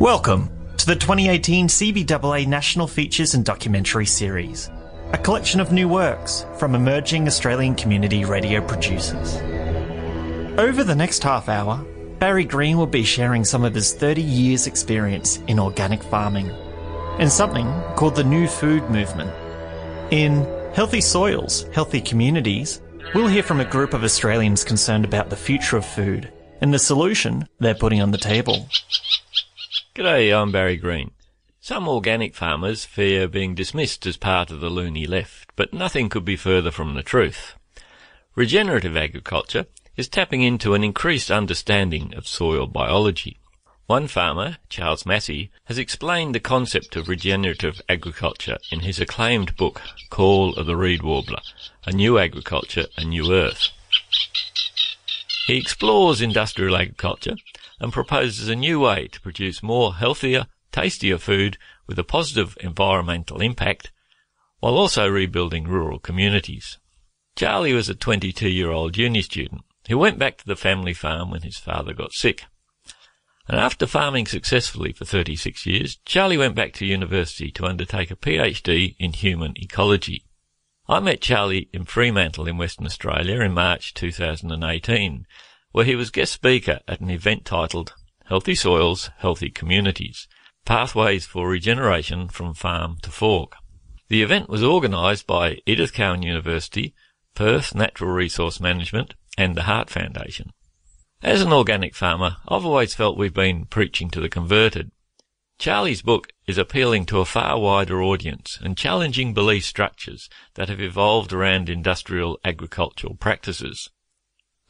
Welcome 0.00 0.48
to 0.76 0.86
the 0.86 0.94
2018 0.94 1.66
CBAA 1.66 2.46
National 2.46 2.86
Features 2.86 3.34
and 3.34 3.44
Documentary 3.44 4.06
Series, 4.06 4.70
a 5.12 5.18
collection 5.18 5.58
of 5.58 5.72
new 5.72 5.88
works 5.88 6.46
from 6.56 6.76
emerging 6.76 7.26
Australian 7.26 7.74
community 7.74 8.24
radio 8.24 8.64
producers. 8.64 9.38
Over 10.56 10.84
the 10.84 10.94
next 10.94 11.24
half 11.24 11.48
hour, 11.48 11.84
Barry 12.20 12.44
Green 12.44 12.78
will 12.78 12.86
be 12.86 13.02
sharing 13.02 13.44
some 13.44 13.64
of 13.64 13.74
his 13.74 13.92
30 13.92 14.22
years' 14.22 14.68
experience 14.68 15.38
in 15.48 15.58
organic 15.58 16.04
farming 16.04 16.48
and 17.18 17.28
something 17.28 17.66
called 17.96 18.14
the 18.14 18.22
New 18.22 18.46
Food 18.46 18.88
Movement. 18.90 19.32
In 20.12 20.46
Healthy 20.74 21.00
Soils, 21.00 21.64
Healthy 21.72 22.02
Communities, 22.02 22.80
we'll 23.16 23.26
hear 23.26 23.42
from 23.42 23.58
a 23.58 23.64
group 23.64 23.94
of 23.94 24.04
Australians 24.04 24.62
concerned 24.62 25.04
about 25.04 25.28
the 25.28 25.36
future 25.36 25.76
of 25.76 25.84
food 25.84 26.32
and 26.60 26.72
the 26.72 26.78
solution 26.78 27.48
they're 27.58 27.74
putting 27.74 28.00
on 28.00 28.12
the 28.12 28.18
table. 28.18 28.68
G'day, 29.98 30.32
I'm 30.32 30.52
Barry 30.52 30.76
Green. 30.76 31.10
Some 31.58 31.88
organic 31.88 32.36
farmers 32.36 32.84
fear 32.84 33.26
being 33.26 33.56
dismissed 33.56 34.06
as 34.06 34.16
part 34.16 34.52
of 34.52 34.60
the 34.60 34.70
loony 34.70 35.08
left, 35.08 35.50
but 35.56 35.74
nothing 35.74 36.08
could 36.08 36.24
be 36.24 36.36
further 36.36 36.70
from 36.70 36.94
the 36.94 37.02
truth. 37.02 37.56
Regenerative 38.36 38.96
agriculture 38.96 39.66
is 39.96 40.06
tapping 40.06 40.40
into 40.40 40.74
an 40.74 40.84
increased 40.84 41.32
understanding 41.32 42.14
of 42.14 42.28
soil 42.28 42.68
biology. 42.68 43.38
One 43.88 44.06
farmer, 44.06 44.58
Charles 44.68 45.04
Massy, 45.04 45.50
has 45.64 45.78
explained 45.78 46.32
the 46.32 46.38
concept 46.38 46.94
of 46.94 47.08
regenerative 47.08 47.82
agriculture 47.88 48.58
in 48.70 48.80
his 48.80 49.00
acclaimed 49.00 49.56
book, 49.56 49.82
Call 50.10 50.54
of 50.54 50.66
the 50.66 50.76
Reed 50.76 51.02
Warbler, 51.02 51.40
A 51.86 51.90
New 51.90 52.20
Agriculture, 52.20 52.86
A 52.96 53.04
New 53.04 53.32
Earth. 53.34 53.70
He 55.48 55.56
explores 55.56 56.20
industrial 56.20 56.76
agriculture 56.76 57.34
and 57.80 57.92
proposes 57.92 58.48
a 58.48 58.56
new 58.56 58.80
way 58.80 59.08
to 59.08 59.20
produce 59.20 59.62
more 59.62 59.94
healthier, 59.94 60.46
tastier 60.72 61.18
food 61.18 61.58
with 61.86 61.98
a 61.98 62.04
positive 62.04 62.56
environmental 62.60 63.40
impact 63.40 63.90
while 64.60 64.74
also 64.74 65.08
rebuilding 65.08 65.64
rural 65.64 65.98
communities. 65.98 66.78
Charlie 67.36 67.72
was 67.72 67.88
a 67.88 67.94
22 67.94 68.48
year 68.48 68.70
old 68.70 68.96
uni 68.96 69.22
student 69.22 69.62
who 69.88 69.96
went 69.96 70.18
back 70.18 70.38
to 70.38 70.46
the 70.46 70.56
family 70.56 70.92
farm 70.92 71.30
when 71.30 71.42
his 71.42 71.56
father 71.56 71.94
got 71.94 72.12
sick. 72.12 72.44
And 73.46 73.58
after 73.58 73.86
farming 73.86 74.26
successfully 74.26 74.92
for 74.92 75.06
36 75.06 75.64
years, 75.64 75.98
Charlie 76.04 76.36
went 76.36 76.54
back 76.54 76.74
to 76.74 76.84
university 76.84 77.50
to 77.52 77.64
undertake 77.64 78.10
a 78.10 78.16
PhD 78.16 78.94
in 78.98 79.14
human 79.14 79.54
ecology. 79.56 80.24
I 80.86 81.00
met 81.00 81.22
Charlie 81.22 81.68
in 81.72 81.84
Fremantle 81.84 82.48
in 82.48 82.58
Western 82.58 82.86
Australia 82.86 83.40
in 83.40 83.54
March 83.54 83.94
2018 83.94 85.26
where 85.72 85.84
he 85.84 85.96
was 85.96 86.10
guest 86.10 86.32
speaker 86.32 86.80
at 86.88 87.00
an 87.00 87.10
event 87.10 87.44
titled 87.44 87.94
Healthy 88.26 88.54
Soils, 88.54 89.10
Healthy 89.18 89.50
Communities 89.50 90.28
Pathways 90.68 91.24
for 91.24 91.48
Regeneration 91.48 92.28
from 92.28 92.52
Farm 92.52 92.98
to 93.00 93.10
Fork. 93.10 93.54
The 94.08 94.22
event 94.22 94.50
was 94.50 94.62
organised 94.62 95.26
by 95.26 95.58
Edith 95.64 95.94
Cowan 95.94 96.22
University, 96.22 96.94
Perth 97.34 97.74
Natural 97.74 98.10
Resource 98.10 98.60
Management, 98.60 99.14
and 99.38 99.54
the 99.54 99.62
Heart 99.62 99.88
Foundation. 99.88 100.52
As 101.22 101.40
an 101.40 101.54
organic 101.54 101.94
farmer, 101.94 102.36
I've 102.46 102.66
always 102.66 102.94
felt 102.94 103.16
we've 103.16 103.32
been 103.32 103.64
preaching 103.64 104.10
to 104.10 104.20
the 104.20 104.28
converted. 104.28 104.90
Charlie's 105.58 106.02
book 106.02 106.28
is 106.46 106.58
appealing 106.58 107.06
to 107.06 107.20
a 107.20 107.24
far 107.24 107.58
wider 107.58 108.02
audience 108.02 108.58
and 108.62 108.76
challenging 108.76 109.32
belief 109.32 109.64
structures 109.64 110.28
that 110.52 110.68
have 110.68 110.82
evolved 110.82 111.32
around 111.32 111.70
industrial 111.70 112.38
agricultural 112.44 113.14
practices. 113.14 113.88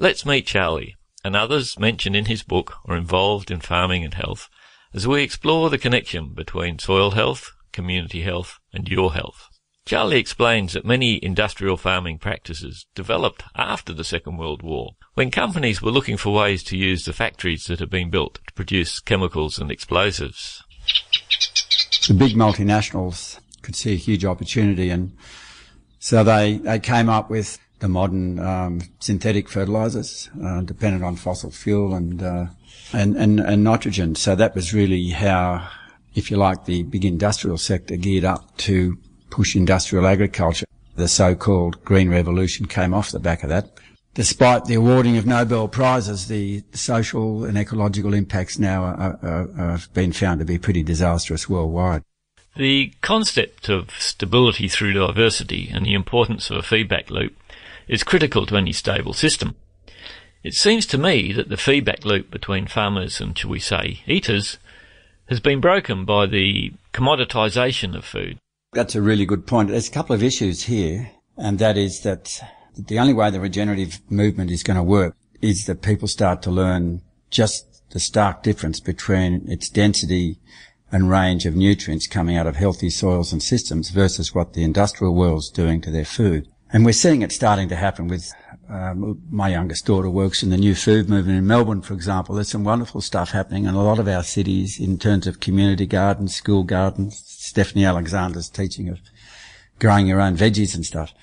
Let's 0.00 0.24
meet 0.24 0.46
Charlie 0.46 0.94
and 1.24 1.34
others 1.34 1.77
mentioned 1.77 2.14
in 2.14 2.27
his 2.27 2.44
book 2.44 2.77
are 2.86 2.96
involved 2.96 3.50
in 3.50 3.58
farming 3.58 4.05
and 4.05 4.14
health 4.14 4.48
as 4.94 5.08
we 5.08 5.24
explore 5.24 5.70
the 5.70 5.77
connection 5.77 6.34
between 6.34 6.78
soil 6.78 7.10
health, 7.10 7.50
community 7.72 8.22
health 8.22 8.60
and 8.72 8.88
your 8.88 9.14
health. 9.14 9.48
Charlie 9.84 10.20
explains 10.20 10.74
that 10.74 10.84
many 10.84 11.18
industrial 11.20 11.77
farming 11.77 12.18
practices 12.18 12.86
developed 12.95 13.42
after 13.56 13.92
the 13.92 14.05
Second 14.05 14.36
World 14.36 14.62
War 14.62 14.92
when 15.14 15.33
companies 15.33 15.83
were 15.83 15.90
looking 15.90 16.17
for 16.17 16.33
ways 16.33 16.62
to 16.64 16.77
use 16.77 17.05
the 17.05 17.12
factories 17.12 17.64
that 17.64 17.80
had 17.80 17.90
been 17.90 18.08
built 18.08 18.39
to 18.46 18.52
produce 18.55 19.00
chemicals 19.00 19.58
and 19.58 19.68
explosives. 19.68 20.62
The 22.06 22.14
big 22.14 22.34
multinationals 22.36 23.40
could 23.62 23.74
see 23.74 23.94
a 23.94 23.96
huge 23.96 24.24
opportunity 24.24 24.90
and 24.90 25.17
so 25.98 26.23
they, 26.23 26.58
they 26.58 26.78
came 26.78 27.08
up 27.08 27.30
with 27.30 27.58
the 27.80 27.89
modern 27.89 28.39
um, 28.39 28.80
synthetic 28.98 29.48
fertilizers, 29.48 30.30
uh, 30.42 30.61
dependent 30.62 31.05
on 31.05 31.16
fossil 31.16 31.50
fuel 31.50 31.94
and, 31.94 32.22
uh, 32.22 32.46
and, 32.92 33.16
and 33.16 33.40
and 33.40 33.64
nitrogen. 33.64 34.14
So 34.14 34.34
that 34.34 34.55
was 34.55 34.74
really 34.74 35.11
how, 35.11 35.68
if 36.14 36.30
you 36.30 36.36
like, 36.36 36.64
the 36.64 36.83
big 36.83 37.05
industrial 37.05 37.58
sector 37.58 37.96
geared 37.96 38.24
up 38.24 38.56
to 38.58 38.98
push 39.30 39.55
industrial 39.55 40.06
agriculture. 40.06 40.67
The 40.96 41.08
so-called 41.08 41.84
Green 41.84 42.11
Revolution 42.11 42.67
came 42.67 42.92
off 42.92 43.12
the 43.12 43.20
back 43.20 43.42
of 43.42 43.50
that. 43.50 43.70
Despite 44.14 44.64
the 44.64 44.74
awarding 44.74 45.17
of 45.17 45.27
Nobel 45.27 45.68
prizes, 45.68 46.27
the 46.27 46.64
social 46.72 47.44
and 47.44 47.56
ecological 47.56 48.14
impacts 48.14 48.58
now 48.58 49.17
have 49.56 49.92
been 49.94 50.12
found 50.12 50.40
to 50.40 50.44
be 50.44 50.58
pretty 50.58 50.83
disastrous 50.83 51.48
worldwide. 51.48 52.02
The 52.56 52.92
concept 53.00 53.68
of 53.68 53.90
stability 54.00 54.67
through 54.67 54.94
diversity 54.94 55.70
and 55.72 55.86
the 55.86 55.94
importance 55.94 56.50
of 56.50 56.56
a 56.56 56.62
feedback 56.62 57.08
loop 57.11 57.36
is 57.88 58.04
critical 58.04 58.46
to 58.46 58.56
any 58.56 58.72
stable 58.72 59.12
system. 59.12 59.56
It 60.42 60.54
seems 60.54 60.86
to 60.86 60.98
me 60.98 61.32
that 61.32 61.48
the 61.48 61.56
feedback 61.56 62.04
loop 62.04 62.30
between 62.30 62.66
farmers 62.66 63.20
and, 63.20 63.36
shall 63.36 63.50
we 63.50 63.58
say, 63.58 64.02
eaters 64.06 64.58
has 65.28 65.40
been 65.40 65.60
broken 65.60 66.04
by 66.04 66.26
the 66.26 66.72
commoditisation 66.92 67.96
of 67.96 68.04
food. 68.04 68.38
That's 68.72 68.94
a 68.94 69.02
really 69.02 69.26
good 69.26 69.46
point. 69.46 69.70
There's 69.70 69.88
a 69.88 69.92
couple 69.92 70.14
of 70.14 70.22
issues 70.22 70.64
here, 70.64 71.10
and 71.36 71.58
that 71.58 71.76
is 71.76 72.00
that 72.00 72.40
the 72.76 72.98
only 72.98 73.14
way 73.14 73.30
the 73.30 73.40
regenerative 73.40 74.00
movement 74.10 74.50
is 74.50 74.62
going 74.62 74.76
to 74.76 74.82
work 74.82 75.16
is 75.42 75.66
that 75.66 75.82
people 75.82 76.08
start 76.08 76.42
to 76.42 76.50
learn 76.50 77.02
just 77.30 77.82
the 77.90 78.00
stark 78.00 78.42
difference 78.42 78.80
between 78.80 79.50
its 79.50 79.68
density 79.68 80.38
and 80.90 81.10
range 81.10 81.46
of 81.46 81.55
nutrients 81.55 82.06
coming 82.06 82.36
out 82.36 82.46
of 82.46 82.56
healthy 82.56 82.90
soils 82.90 83.32
and 83.32 83.42
systems 83.42 83.90
versus 83.90 84.34
what 84.34 84.52
the 84.52 84.62
industrial 84.62 85.14
world's 85.14 85.50
doing 85.50 85.80
to 85.80 85.90
their 85.90 86.05
food. 86.05 86.48
And 86.70 86.84
we're 86.84 86.92
seeing 86.92 87.23
it 87.23 87.33
starting 87.33 87.68
to 87.70 87.77
happen 87.77 88.08
with 88.08 88.33
um, 88.68 89.23
my 89.30 89.48
youngest 89.48 89.86
daughter 89.86 90.11
works 90.11 90.42
in 90.42 90.51
the 90.51 90.58
new 90.58 90.74
food 90.74 91.08
movement 91.08 91.39
in 91.39 91.46
Melbourne, 91.46 91.80
for 91.80 91.95
example. 91.95 92.34
There's 92.34 92.51
some 92.51 92.64
wonderful 92.64 93.01
stuff 93.01 93.30
happening 93.30 93.64
in 93.64 93.74
a 93.74 93.83
lot 93.83 93.98
of 93.98 94.06
our 94.06 94.23
cities 94.23 94.79
in 94.79 94.98
terms 94.98 95.27
of 95.27 95.40
community 95.40 95.86
gardens, 95.86 96.34
school 96.34 96.64
gardens. 96.64 97.23
Stephanie 97.27 97.86
Alexander's 97.86 98.51
teaching 98.51 98.90
of 98.90 99.01
growing 99.79 100.06
your 100.06 100.20
own 100.20 100.36
veggies 100.36 100.74
and 100.74 100.84
stuff. 100.84 101.14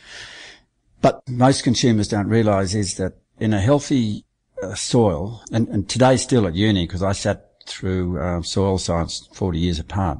But 1.02 1.22
most 1.30 1.64
consumers 1.64 2.08
don't 2.08 2.28
realise 2.28 2.74
is 2.74 2.96
that 2.96 3.14
in 3.40 3.54
a 3.54 3.62
healthy 3.62 4.26
uh, 4.64 4.74
soil, 4.74 5.44
and, 5.52 5.68
and 5.68 5.88
today 5.88 6.18
still 6.18 6.48
at 6.48 6.56
uni, 6.56 6.88
because 6.88 7.04
I 7.04 7.12
sat 7.12 7.52
through 7.68 8.20
uh, 8.20 8.42
soil 8.42 8.80
science 8.80 9.30
40 9.34 9.60
years 9.60 9.78
apart, 9.78 10.18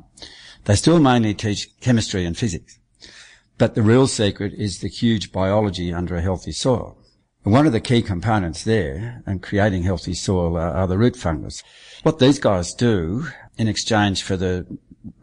they 0.66 0.76
still 0.76 1.00
mainly 1.00 1.34
teach 1.34 1.70
chemistry 1.80 2.26
and 2.26 2.38
physics. 2.38 2.78
But 3.58 3.76
the 3.76 3.82
real 3.82 4.08
secret 4.08 4.54
is 4.54 4.80
the 4.80 4.90
huge 4.90 5.32
biology 5.32 5.94
under 5.94 6.16
a 6.16 6.22
healthy 6.22 6.52
soil. 6.52 6.98
And 7.44 7.54
one 7.54 7.68
of 7.68 7.74
the 7.74 7.80
key 7.80 8.02
components 8.02 8.64
there 8.64 9.24
in 9.28 9.40
creating 9.40 9.84
healthy 9.84 10.14
soil 10.14 10.58
are, 10.58 10.72
are 10.72 10.88
the 10.88 10.98
root 10.98 11.16
fungus. 11.16 11.64
What 12.04 12.20
these 12.20 12.40
guys 12.40 12.74
do 12.74 13.28
in 13.58 13.68
exchange 13.68 14.24
for 14.24 14.36
the 14.36 14.66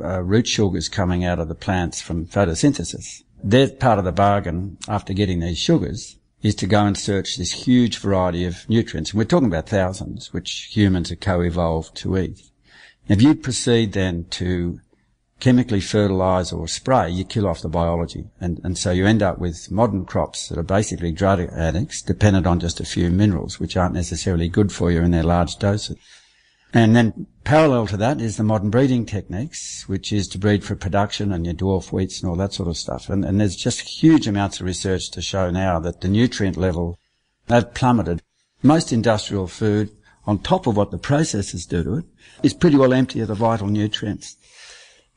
uh, 0.01 0.23
root 0.23 0.47
sugars 0.47 0.89
coming 0.89 1.25
out 1.25 1.41
of 1.41 1.49
the 1.49 1.55
plants 1.55 2.01
from 2.01 2.27
photosynthesis, 2.27 3.23
their 3.43 3.69
part 3.69 3.99
of 3.99 4.05
the 4.05 4.13
bargain 4.13 4.79
after 4.89 5.13
getting 5.13 5.41
these 5.41 5.59
sugars 5.59 6.17
is 6.43 6.55
to 6.57 6.67
go 6.67 6.87
and 6.87 6.97
search 6.97 7.37
this 7.37 7.67
huge 7.67 7.99
variety 7.99 8.45
of 8.45 8.69
nutrients. 8.69 9.11
And 9.11 9.19
we're 9.19 9.25
talking 9.25 9.49
about 9.49 9.69
thousands, 9.69 10.33
which 10.33 10.71
humans 10.73 11.11
are 11.11 11.17
co-evolved 11.17 11.97
to 11.99 12.17
eat. 12.19 12.41
If 13.09 13.21
you 13.21 13.35
proceed 13.35 13.93
then 13.93 14.27
to 14.31 14.81
chemically 15.43 15.81
fertilize 15.81 16.53
or 16.53 16.69
spray, 16.69 17.11
you 17.11 17.25
kill 17.25 17.49
off 17.49 17.63
the 17.63 17.69
biology. 17.69 18.27
And, 18.41 18.61
and 18.63 18.79
so 18.79 18.93
you 18.93 19.07
end 19.07 19.25
up 19.25 19.41
with 19.41 19.73
modern 19.73 20.05
crops 20.05 20.49
that 20.49 20.57
are 20.57 20.63
basically 20.63 21.11
drug 21.11 21.41
addicts, 21.41 22.01
dependent 22.01 22.47
on 22.47 22.61
just 22.61 22.79
a 22.79 22.85
few 22.85 23.11
minerals, 23.11 23.59
which 23.59 23.77
aren't 23.77 23.93
necessarily 23.95 24.49
good 24.49 24.71
for 24.71 24.93
you 24.93 25.03
in 25.03 25.11
their 25.11 25.25
large 25.25 25.57
doses. 25.57 25.97
And 26.73 26.95
then 26.95 27.27
parallel 27.43 27.89
to 27.89 27.97
that 27.97 28.21
is 28.21 28.37
the 28.37 28.45
modern 28.45 28.71
breeding 28.71 29.05
techniques, 29.05 29.89
which 29.89 30.13
is 30.13 30.29
to 30.29 30.39
breed 30.39 30.63
for 30.63 30.77
production 30.77 31.33
and 31.33 31.45
your 31.45 31.57
dwarf 31.57 31.91
wheats 31.91 32.21
and 32.21 32.31
all 32.31 32.37
that 32.37 32.53
sort 32.53 32.69
of 32.69 32.77
stuff. 32.77 33.11
And, 33.11 33.25
and 33.25 33.41
there's 33.41 33.57
just 33.57 33.81
huge 33.81 34.29
amounts 34.29 34.61
of 34.61 34.67
research 34.67 35.11
to 35.11 35.21
show 35.21 35.51
now 35.51 35.81
that 35.81 36.03
the 36.03 36.09
nutrient 36.09 36.57
level, 36.57 37.01
they've 37.49 37.75
plummeted. 37.75 38.23
Most 38.63 38.93
industrial 38.93 39.49
food, 39.49 39.91
on 40.25 40.39
top 40.39 40.69
of 40.69 40.77
what 40.77 40.93
the 40.93 40.99
processors 41.01 41.69
do 41.69 41.83
to 41.83 41.97
it, 41.97 42.05
is 42.45 42.55
pretty 42.55 42.77
well 42.77 42.93
empty 42.93 43.19
of 43.19 43.27
the 43.27 43.35
vital 43.35 43.67
nutrients. 43.67 44.37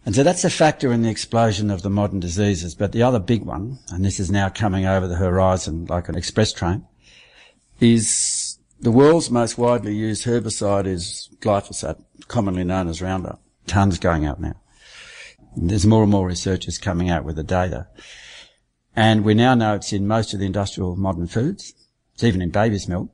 And 0.05 0.13
so 0.13 0.21
that's 0.21 0.43
a 0.43 0.49
factor 0.51 0.93
in 0.93 1.01
the 1.01 1.09
explosion 1.09 1.71
of 1.71 1.81
the 1.81 1.89
modern 1.89 2.19
diseases. 2.19 2.75
But 2.75 2.91
the 2.91 3.01
other 3.01 3.19
big 3.19 3.43
one, 3.43 3.79
and 3.89 4.05
this 4.05 4.19
is 4.19 4.29
now 4.29 4.49
coming 4.49 4.85
over 4.85 5.07
the 5.07 5.15
horizon 5.15 5.85
like 5.85 6.07
an 6.07 6.15
express 6.15 6.53
train, 6.53 6.85
is 7.79 8.59
The 8.79 8.91
world's 8.91 9.31
most 9.31 9.57
widely 9.57 9.95
used 9.95 10.25
herbicide 10.25 10.85
is 10.85 11.29
glyphosate, 11.39 12.03
commonly 12.27 12.63
known 12.63 12.87
as 12.87 13.01
Roundup. 13.01 13.41
Tons 13.67 13.97
going 13.99 14.25
out 14.25 14.41
now. 14.41 14.61
There's 15.55 15.85
more 15.85 16.03
and 16.03 16.11
more 16.11 16.27
researchers 16.27 16.77
coming 16.77 17.09
out 17.09 17.23
with 17.23 17.37
the 17.37 17.43
data. 17.43 17.87
And 18.95 19.23
we 19.23 19.33
now 19.33 19.55
know 19.55 19.75
it's 19.75 19.93
in 19.93 20.07
most 20.07 20.33
of 20.33 20.39
the 20.39 20.45
industrial 20.45 20.95
modern 20.97 21.27
foods. 21.27 21.73
It's 22.13 22.23
even 22.23 22.41
in 22.41 22.49
baby's 22.49 22.87
milk. 22.87 23.09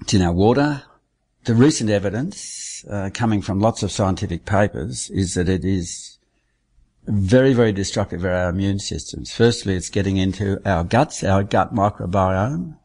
It's 0.00 0.14
in 0.14 0.22
our 0.22 0.32
water. 0.32 0.84
The 1.44 1.54
recent 1.54 1.88
evidence 1.88 2.84
uh, 2.90 3.08
coming 3.14 3.40
from 3.40 3.60
lots 3.60 3.82
of 3.82 3.90
scientific 3.90 4.44
papers 4.44 5.08
is 5.10 5.34
that 5.34 5.48
it 5.48 5.64
is 5.64 6.18
very, 7.06 7.54
very 7.54 7.72
destructive 7.72 8.24
of 8.24 8.30
our 8.30 8.50
immune 8.50 8.78
systems. 8.78 9.32
Firstly, 9.32 9.74
it's 9.74 9.88
getting 9.88 10.18
into 10.18 10.60
our 10.68 10.84
guts, 10.84 11.24
our 11.24 11.42
gut 11.42 11.74
microbiome, 11.74 12.76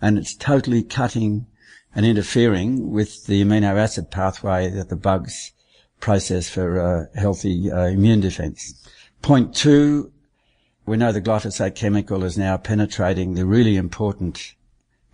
and 0.00 0.16
it's 0.16 0.34
totally 0.34 0.82
cutting 0.82 1.46
and 1.94 2.06
interfering 2.06 2.90
with 2.90 3.26
the 3.26 3.44
amino 3.44 3.76
acid 3.76 4.10
pathway 4.10 4.70
that 4.70 4.88
the 4.88 4.96
bugs 4.96 5.52
process 6.00 6.48
for 6.48 6.80
uh, 6.80 7.20
healthy 7.20 7.70
uh, 7.70 7.84
immune 7.86 8.20
defense. 8.20 8.74
Point 9.20 9.54
two, 9.54 10.10
we 10.86 10.96
know 10.96 11.12
the 11.12 11.20
glyphosate 11.20 11.74
chemical 11.74 12.24
is 12.24 12.38
now 12.38 12.56
penetrating 12.56 13.34
the 13.34 13.44
really 13.44 13.76
important 13.76 14.54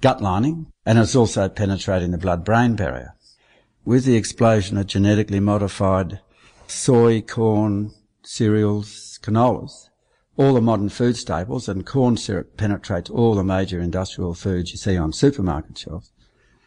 gut 0.00 0.20
lining 0.20 0.66
and 0.86 0.98
it's 0.98 1.16
also 1.16 1.48
penetrating 1.48 2.10
the 2.10 2.18
blood-brain 2.18 2.76
barrier. 2.76 3.14
With 3.84 4.04
the 4.04 4.16
explosion 4.16 4.76
of 4.76 4.86
genetically 4.86 5.40
modified 5.40 6.20
soy, 6.66 7.22
corn, 7.22 7.92
cereals, 8.22 9.18
canolas, 9.22 9.88
all 10.36 10.54
the 10.54 10.60
modern 10.60 10.88
food 10.88 11.16
staples, 11.16 11.68
and 11.68 11.84
corn 11.84 12.16
syrup 12.16 12.56
penetrates 12.56 13.10
all 13.10 13.34
the 13.34 13.42
major 13.42 13.80
industrial 13.80 14.34
foods 14.34 14.70
you 14.70 14.76
see 14.76 14.96
on 14.96 15.12
supermarket 15.12 15.78
shelves. 15.78 16.12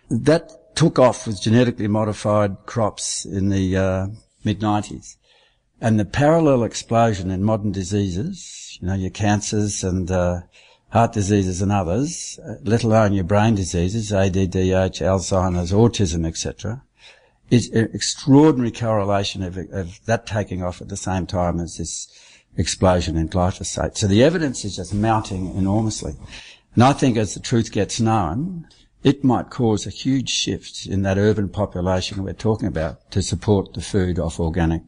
That 0.10 0.76
took 0.76 1.00
off 1.00 1.26
with 1.26 1.42
genetically 1.42 1.88
modified 1.88 2.58
crops 2.66 3.24
in 3.26 3.50
the 3.50 3.78
uh, 3.78 4.08
mid 4.44 4.60
90s. 4.60 5.16
And 5.80 6.00
the 6.00 6.06
parallel 6.06 6.64
explosion 6.64 7.32
in 7.32 7.44
modern 7.44 7.72
diseases, 7.72 8.78
you 8.82 8.88
know, 8.88 8.94
your 8.94 9.10
cancers 9.10 9.84
and 9.84 10.12
uh, 10.12 10.42
heart 10.92 11.14
diseases 11.14 11.62
and 11.62 11.72
others, 11.72 12.40
uh, 12.46 12.56
let 12.64 12.84
alone 12.84 13.14
your 13.14 13.24
brain 13.24 13.56
diseases, 13.56 14.12
ADDH, 14.12 15.02
Alzheimer's, 15.02 15.72
autism, 15.72 16.28
etc., 16.28 16.84
is 17.50 17.70
an 17.72 17.90
extraordinary 17.94 18.72
correlation 18.72 19.44
of, 19.44 19.58
of 19.58 20.00
that 20.06 20.26
taking 20.26 20.64
off 20.64 20.82
at 20.82 20.90
the 20.90 20.98
same 20.98 21.26
time 21.26 21.60
as 21.60 21.78
this 21.78 22.08
explosion 22.58 23.18
in 23.18 23.28
glyphosate. 23.28 23.98
So 23.98 24.08
the 24.08 24.24
evidence 24.24 24.64
is 24.64 24.76
just 24.76 24.94
mounting 24.94 25.56
enormously. 25.56 26.16
And 26.76 26.84
I 26.84 26.94
think 26.94 27.18
as 27.18 27.34
the 27.34 27.40
truth 27.40 27.72
gets 27.72 28.00
known, 28.00 28.68
it 29.04 29.24
might 29.24 29.50
cause 29.50 29.86
a 29.86 29.90
huge 29.90 30.30
shift 30.30 30.86
in 30.86 31.02
that 31.04 31.18
urban 31.18 31.50
population 31.50 32.24
we're 32.24 32.34
talking 32.34 32.68
about 32.68 33.10
to 33.12 33.22
support 33.22 33.74
the 33.74 33.82
food 33.82 34.20
off 34.20 34.40
organic, 34.40 34.84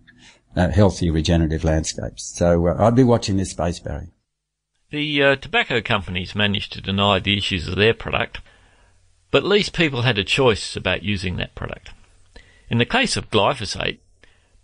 uh, 0.55 0.69
healthy, 0.69 1.09
regenerative 1.09 1.63
landscapes. 1.63 2.23
So 2.23 2.67
uh, 2.67 2.75
I'd 2.79 2.95
be 2.95 3.03
watching 3.03 3.37
this 3.37 3.51
space, 3.51 3.79
Barry. 3.79 4.13
The 4.93 5.23
uh, 5.23 5.35
tobacco 5.37 5.81
companies 5.81 6.35
managed 6.35 6.71
to 6.73 6.79
deny 6.79 7.17
the 7.17 7.35
issues 7.35 7.67
of 7.67 7.77
their 7.77 7.95
product, 7.95 8.41
but 9.31 9.39
at 9.39 9.49
least 9.49 9.73
people 9.73 10.03
had 10.03 10.19
a 10.19 10.23
choice 10.23 10.75
about 10.75 11.01
using 11.01 11.35
that 11.37 11.55
product. 11.55 11.89
In 12.69 12.77
the 12.77 12.85
case 12.85 13.17
of 13.17 13.31
glyphosate, 13.31 13.97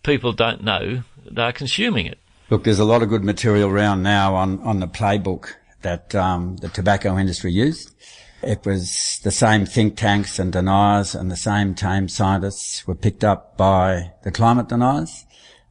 people 0.04 0.32
don't 0.32 0.64
know 0.64 1.02
they're 1.26 1.52
consuming 1.52 2.06
it. 2.06 2.20
Look, 2.52 2.64
there's 2.64 2.78
a 2.78 2.86
lot 2.86 3.02
of 3.02 3.10
good 3.10 3.24
material 3.24 3.72
around 3.72 4.04
now 4.04 4.36
on, 4.36 4.60
on 4.60 4.80
the 4.80 4.88
playbook 4.88 5.56
that 5.82 6.14
um, 6.14 6.58
the 6.58 6.70
tobacco 6.70 7.18
industry 7.18 7.52
used. 7.52 7.96
It 8.44 8.64
was 8.68 9.20
the 9.24 9.32
same 9.32 9.66
think 9.66 9.98
tanks 9.98 10.38
and 10.38 10.54
deniers 10.54 11.16
and 11.16 11.32
the 11.32 11.36
same 11.38 11.74
tame 11.74 12.08
scientists 12.08 12.86
were 12.86 12.94
picked 12.94 13.24
up 13.24 13.58
by 13.58 14.12
the 14.22 14.32
climate 14.32 14.68
deniers. 14.68 15.26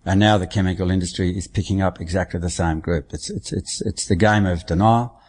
And 0.09 0.19
now 0.21 0.39
the 0.39 0.47
chemical 0.47 0.91
industry 0.91 1.37
is 1.37 1.47
picking 1.47 1.83
up 1.83 2.01
exactly 2.01 2.41
the 2.41 2.49
same 2.49 2.81
group. 2.81 3.13
It's, 3.13 3.29
it's, 3.29 3.53
it's, 3.53 3.83
it's 3.83 4.07
the 4.07 4.17
game 4.17 4.47
of 4.47 4.65
denial. 4.65 5.21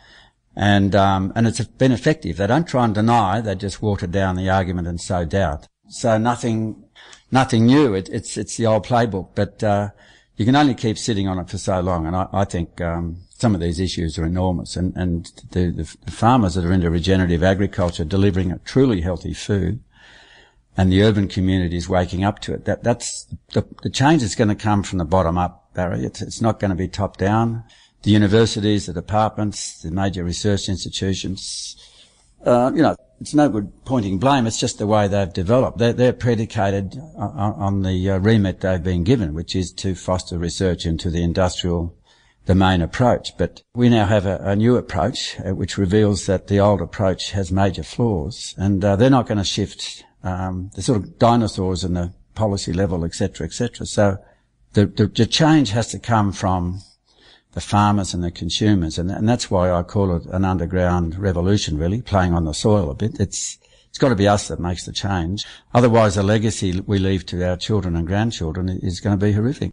And, 0.56 0.96
um, 0.96 1.34
and 1.36 1.46
it's 1.46 1.60
been 1.60 1.92
effective. 1.92 2.38
They 2.38 2.48
don't 2.48 2.68
try 2.68 2.86
and 2.86 2.96
deny, 2.96 3.42
they 3.42 3.56
just 3.56 3.82
water 3.82 4.08
down 4.08 4.38
the 4.38 4.50
argument 4.50 4.88
and 4.88 5.00
sow 5.00 5.26
doubt. 5.26 5.68
So 5.90 6.18
nothing 6.18 6.86
nothing 7.32 7.66
new. 7.66 7.94
It, 7.94 8.10
it's 8.10 8.38
it's 8.38 8.58
the 8.58 8.68
old 8.68 8.86
playbook, 8.86 9.30
but 9.36 9.64
uh, 9.64 9.90
you 10.38 10.46
can 10.46 10.56
only 10.56 10.76
keep 10.76 10.98
sitting 10.98 11.28
on 11.28 11.40
it 11.40 11.50
for 11.50 11.58
so 11.58 11.80
long. 11.82 12.06
And 12.06 12.16
I, 12.16 12.28
I 12.32 12.46
think 12.46 12.80
um, 12.80 13.18
some 13.38 13.56
of 13.56 13.62
these 13.62 13.80
issues 13.80 14.18
are 14.18 14.26
enormous, 14.26 14.76
and 14.76 14.96
and 14.96 15.26
the, 15.52 15.72
the, 15.72 16.12
farmers 16.12 16.56
that 16.56 16.66
are 16.66 16.72
into 16.72 16.90
regenerative 16.90 17.44
agriculture 17.44 18.06
delivering 18.06 18.52
a 18.52 18.60
truly 18.60 19.02
healthy 19.02 19.34
food, 19.34 19.80
and 20.78 20.92
the 20.92 21.04
urban 21.04 21.28
community 21.28 21.78
is 21.78 21.90
waking 21.90 22.24
up 22.24 22.40
to 22.40 22.54
it. 22.54 22.66
That 22.66 22.84
that's 22.84 23.26
the, 23.54 23.66
the 23.84 23.90
change 23.90 24.24
is 24.24 24.36
going 24.36 24.50
to 24.50 24.56
come 24.56 24.84
from 24.84 25.00
the 25.00 25.06
bottom 25.06 25.38
up, 25.38 25.74
Barry. 25.74 26.06
It's 26.06 26.22
it's 26.22 26.42
not 26.42 26.60
going 26.60 26.72
to 26.72 26.76
be 26.76 26.88
top 26.88 27.18
down. 27.18 27.64
The 28.04 28.12
universities, 28.12 28.86
the 28.86 28.94
departments, 28.94 29.82
the 29.82 29.92
major 29.92 30.24
research 30.24 30.70
institutions, 30.70 31.76
uh, 32.46 32.72
you 32.74 32.82
know, 32.82 32.96
it's 33.20 33.34
no 33.34 33.50
good 33.50 33.72
pointing 33.84 34.18
blame. 34.18 34.48
It's 34.48 34.60
just 34.60 34.78
the 34.78 34.88
way 34.88 35.08
they've 35.08 35.32
developed. 35.32 35.78
They're, 35.78 35.94
they're 35.94 36.14
predicated 36.14 36.98
on, 37.18 37.54
on 37.54 37.82
the 37.84 38.12
uh, 38.12 38.18
remit 38.20 38.62
they've 38.62 38.82
been 38.82 39.04
given, 39.04 39.34
which 39.34 39.56
is 39.56 39.74
to 39.74 39.96
foster 39.96 40.38
research 40.38 40.86
into 40.86 41.10
the 41.10 41.22
industrial 41.22 41.98
domain 42.46 42.82
approach. 42.82 43.38
But 43.38 43.64
we 43.76 43.90
now 43.90 44.06
have 44.06 44.26
a, 44.26 44.38
a 44.38 44.56
new 44.56 44.78
approach, 44.78 45.38
uh, 45.40 45.54
which 45.54 45.78
reveals 45.78 46.26
that 46.28 46.48
the 46.48 46.60
old 46.60 46.82
approach 46.82 47.32
has 47.32 47.52
major 47.52 47.84
flaws, 47.84 48.56
and 48.58 48.84
uh, 48.84 48.96
they're 48.96 49.10
not 49.10 49.28
going 49.28 49.38
to 49.38 49.44
shift. 49.44 50.06
Um, 50.24 50.72
the 50.76 50.82
sort 50.82 50.98
of 50.98 51.18
dinosaurs 51.18 51.84
in 51.84 51.94
the 51.94 52.14
policy 52.36 52.74
level, 52.74 53.06
etc., 53.06 53.48
etc. 53.48 53.86
So 53.86 54.18
the, 54.74 54.86
the, 54.86 55.08
the 55.08 55.26
change 55.26 55.72
has 55.72 55.88
to 55.92 56.00
come 56.00 56.32
from 56.32 56.82
the 57.54 57.62
farmers 57.62 58.14
and 58.14 58.24
the 58.24 58.32
consumers. 58.32 58.98
And, 58.98 59.10
and 59.10 59.28
that's 59.28 59.50
why 59.50 59.72
I 59.72 59.84
call 59.84 60.16
it 60.16 60.26
an 60.28 60.46
underground 60.46 61.18
revolution, 61.18 61.78
really, 61.78 62.02
playing 62.02 62.34
on 62.34 62.46
the 62.46 62.54
soil 62.54 62.92
a 62.92 62.96
bit. 62.96 63.20
It's, 63.20 63.58
it's 63.90 63.98
got 63.98 64.10
to 64.10 64.16
be 64.16 64.28
us 64.28 64.48
that 64.48 64.60
makes 64.60 64.86
the 64.86 64.94
change. 64.94 65.44
Otherwise, 65.74 66.16
the 66.16 66.24
legacy 66.24 66.80
we 66.86 67.00
leave 67.00 67.26
to 67.28 67.44
our 67.48 67.58
children 67.58 67.96
and 67.96 68.06
grandchildren 68.06 68.70
is 68.70 69.00
going 69.00 69.18
to 69.18 69.26
be 69.26 69.34
horrific. 69.34 69.72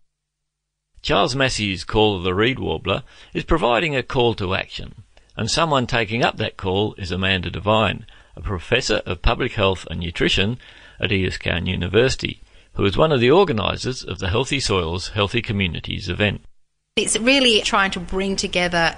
Charles 1.02 1.36
Massy's 1.36 1.84
call 1.84 2.16
of 2.16 2.24
the 2.24 2.34
reed 2.34 2.58
warbler 2.58 3.02
is 3.32 3.44
providing 3.44 3.94
a 3.94 4.02
call 4.02 4.34
to 4.34 4.54
action, 4.54 5.04
and 5.36 5.50
someone 5.50 5.86
taking 5.86 6.24
up 6.24 6.38
that 6.38 6.56
call 6.56 6.94
is 6.94 7.12
Amanda 7.12 7.50
Devine, 7.50 8.06
a 8.36 8.40
professor 8.40 9.02
of 9.06 9.22
public 9.22 9.52
health 9.52 9.86
and 9.90 10.00
nutrition 10.00 10.58
at 11.00 11.10
Edith 11.10 11.38
University, 11.44 12.42
who 12.74 12.84
is 12.84 12.96
one 12.96 13.10
of 13.10 13.20
the 13.20 13.30
organisers 13.30 14.04
of 14.04 14.18
the 14.18 14.28
Healthy 14.28 14.60
Soils, 14.60 15.08
Healthy 15.08 15.42
Communities 15.42 16.08
event. 16.08 16.42
It's 16.96 17.18
really 17.18 17.60
trying 17.62 17.90
to 17.92 18.00
bring 18.00 18.36
together 18.36 18.96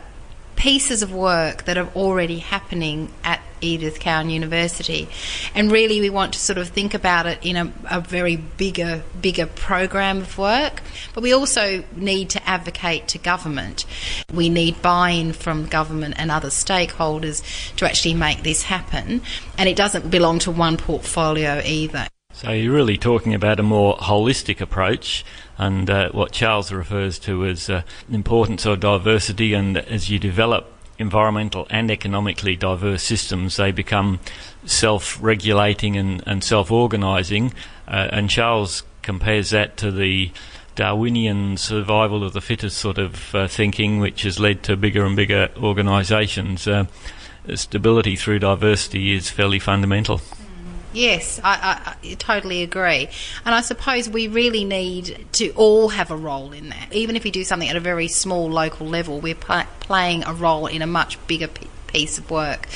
pieces 0.58 1.02
of 1.02 1.12
work 1.14 1.64
that 1.64 1.78
are 1.78 1.88
already 1.94 2.40
happening 2.40 3.10
at 3.22 3.40
Edith 3.60 4.00
Cowan 4.00 4.28
University. 4.28 5.08
And 5.54 5.70
really, 5.70 6.00
we 6.00 6.10
want 6.10 6.32
to 6.34 6.40
sort 6.40 6.58
of 6.58 6.68
think 6.68 6.94
about 6.94 7.26
it 7.26 7.38
in 7.42 7.56
a, 7.56 7.72
a, 7.88 8.00
very 8.00 8.36
bigger, 8.36 9.02
bigger 9.20 9.46
program 9.46 10.18
of 10.18 10.36
work. 10.36 10.82
But 11.14 11.22
we 11.22 11.32
also 11.32 11.84
need 11.94 12.30
to 12.30 12.48
advocate 12.48 13.06
to 13.08 13.18
government. 13.18 13.86
We 14.32 14.48
need 14.48 14.82
buy 14.82 15.10
in 15.10 15.32
from 15.32 15.66
government 15.66 16.16
and 16.18 16.30
other 16.30 16.48
stakeholders 16.48 17.42
to 17.76 17.86
actually 17.86 18.14
make 18.14 18.42
this 18.42 18.64
happen. 18.64 19.22
And 19.56 19.68
it 19.68 19.76
doesn't 19.76 20.10
belong 20.10 20.40
to 20.40 20.50
one 20.50 20.76
portfolio 20.76 21.62
either. 21.64 22.08
So 22.38 22.52
you're 22.52 22.73
really 22.73 22.97
talking 22.97 23.35
about 23.35 23.59
a 23.59 23.64
more 23.64 23.97
holistic 23.97 24.61
approach 24.61 25.25
and 25.57 25.90
uh, 25.90 26.11
what 26.11 26.30
Charles 26.30 26.71
refers 26.71 27.18
to 27.18 27.45
as 27.45 27.68
uh, 27.68 27.83
importance 28.09 28.64
of 28.64 28.78
diversity 28.78 29.54
and 29.54 29.76
as 29.76 30.09
you 30.09 30.21
develop 30.21 30.73
environmental 31.00 31.66
and 31.68 31.90
economically 31.90 32.54
diverse 32.54 33.02
systems, 33.02 33.57
they 33.57 33.73
become 33.73 34.21
self-regulating 34.64 35.97
and, 35.97 36.23
and 36.28 36.45
self-organising. 36.45 37.54
Uh, 37.88 38.07
and 38.12 38.30
Charles 38.30 38.85
compares 39.02 39.50
that 39.50 39.76
to 39.78 39.90
the 39.90 40.30
Darwinian 40.76 41.57
survival 41.57 42.23
of 42.23 42.35
the 42.35 42.40
fittest 42.40 42.78
sort 42.78 42.99
of 42.99 43.35
uh, 43.35 43.49
thinking, 43.49 43.99
which 43.99 44.23
has 44.23 44.38
led 44.38 44.62
to 44.62 44.76
bigger 44.76 45.04
and 45.04 45.16
bigger 45.16 45.49
organisations. 45.57 46.68
Uh, 46.68 46.85
stability 47.57 48.14
through 48.14 48.38
diversity 48.38 49.12
is 49.12 49.28
fairly 49.28 49.59
fundamental. 49.59 50.21
Yes, 50.92 51.38
I, 51.45 51.95
I, 52.02 52.09
I, 52.11 52.14
totally 52.14 52.62
agree. 52.62 53.09
And 53.45 53.54
I 53.54 53.61
suppose 53.61 54.09
we 54.09 54.28
really 54.28 54.64
need 54.64 55.26
to 55.33 55.50
all 55.50 55.88
have 55.88 56.11
a 56.11 56.16
role 56.16 56.52
in 56.52 56.71
that. 56.71 56.92
Even 56.92 57.14
if 57.14 57.25
we 57.25 57.30
do 57.30 57.45
something 57.45 57.68
at 57.68 57.76
a 57.76 57.80
very 57.80 58.09
small 58.09 58.50
local 58.50 58.87
level, 58.87 59.21
we're 59.21 59.35
playing 59.35 60.25
a 60.25 60.33
role 60.33 60.66
in 60.66 60.80
a 60.80 60.87
much 60.87 61.18
bigger 61.26 61.49
piece 61.88 62.18
of 62.18 62.30
work. 62.30 62.68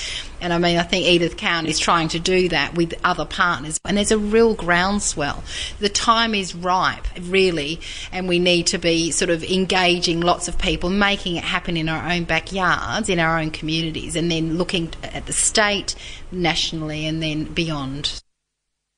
And 0.42 0.52
I 0.52 0.58
mean, 0.58 0.76
I 0.76 0.82
think 0.82 1.06
Edith 1.06 1.36
Cowan 1.36 1.66
is 1.66 1.78
trying 1.78 2.08
to 2.08 2.18
do 2.18 2.48
that 2.48 2.74
with 2.74 2.94
other 3.04 3.24
partners. 3.24 3.78
And 3.84 3.96
there's 3.96 4.10
a 4.10 4.18
real 4.18 4.54
groundswell. 4.54 5.44
The 5.78 5.88
time 5.88 6.34
is 6.34 6.54
ripe, 6.54 7.06
really, 7.20 7.80
and 8.10 8.28
we 8.28 8.40
need 8.40 8.66
to 8.68 8.78
be 8.78 9.12
sort 9.12 9.30
of 9.30 9.44
engaging 9.44 10.20
lots 10.20 10.48
of 10.48 10.58
people, 10.58 10.90
making 10.90 11.36
it 11.36 11.44
happen 11.44 11.76
in 11.76 11.88
our 11.88 12.10
own 12.10 12.24
backyards, 12.24 13.08
in 13.08 13.20
our 13.20 13.38
own 13.38 13.52
communities, 13.52 14.16
and 14.16 14.30
then 14.30 14.58
looking 14.58 14.90
at 15.04 15.26
the 15.26 15.32
state, 15.32 15.94
nationally, 16.32 17.06
and 17.06 17.22
then 17.22 17.44
beyond. 17.44 18.20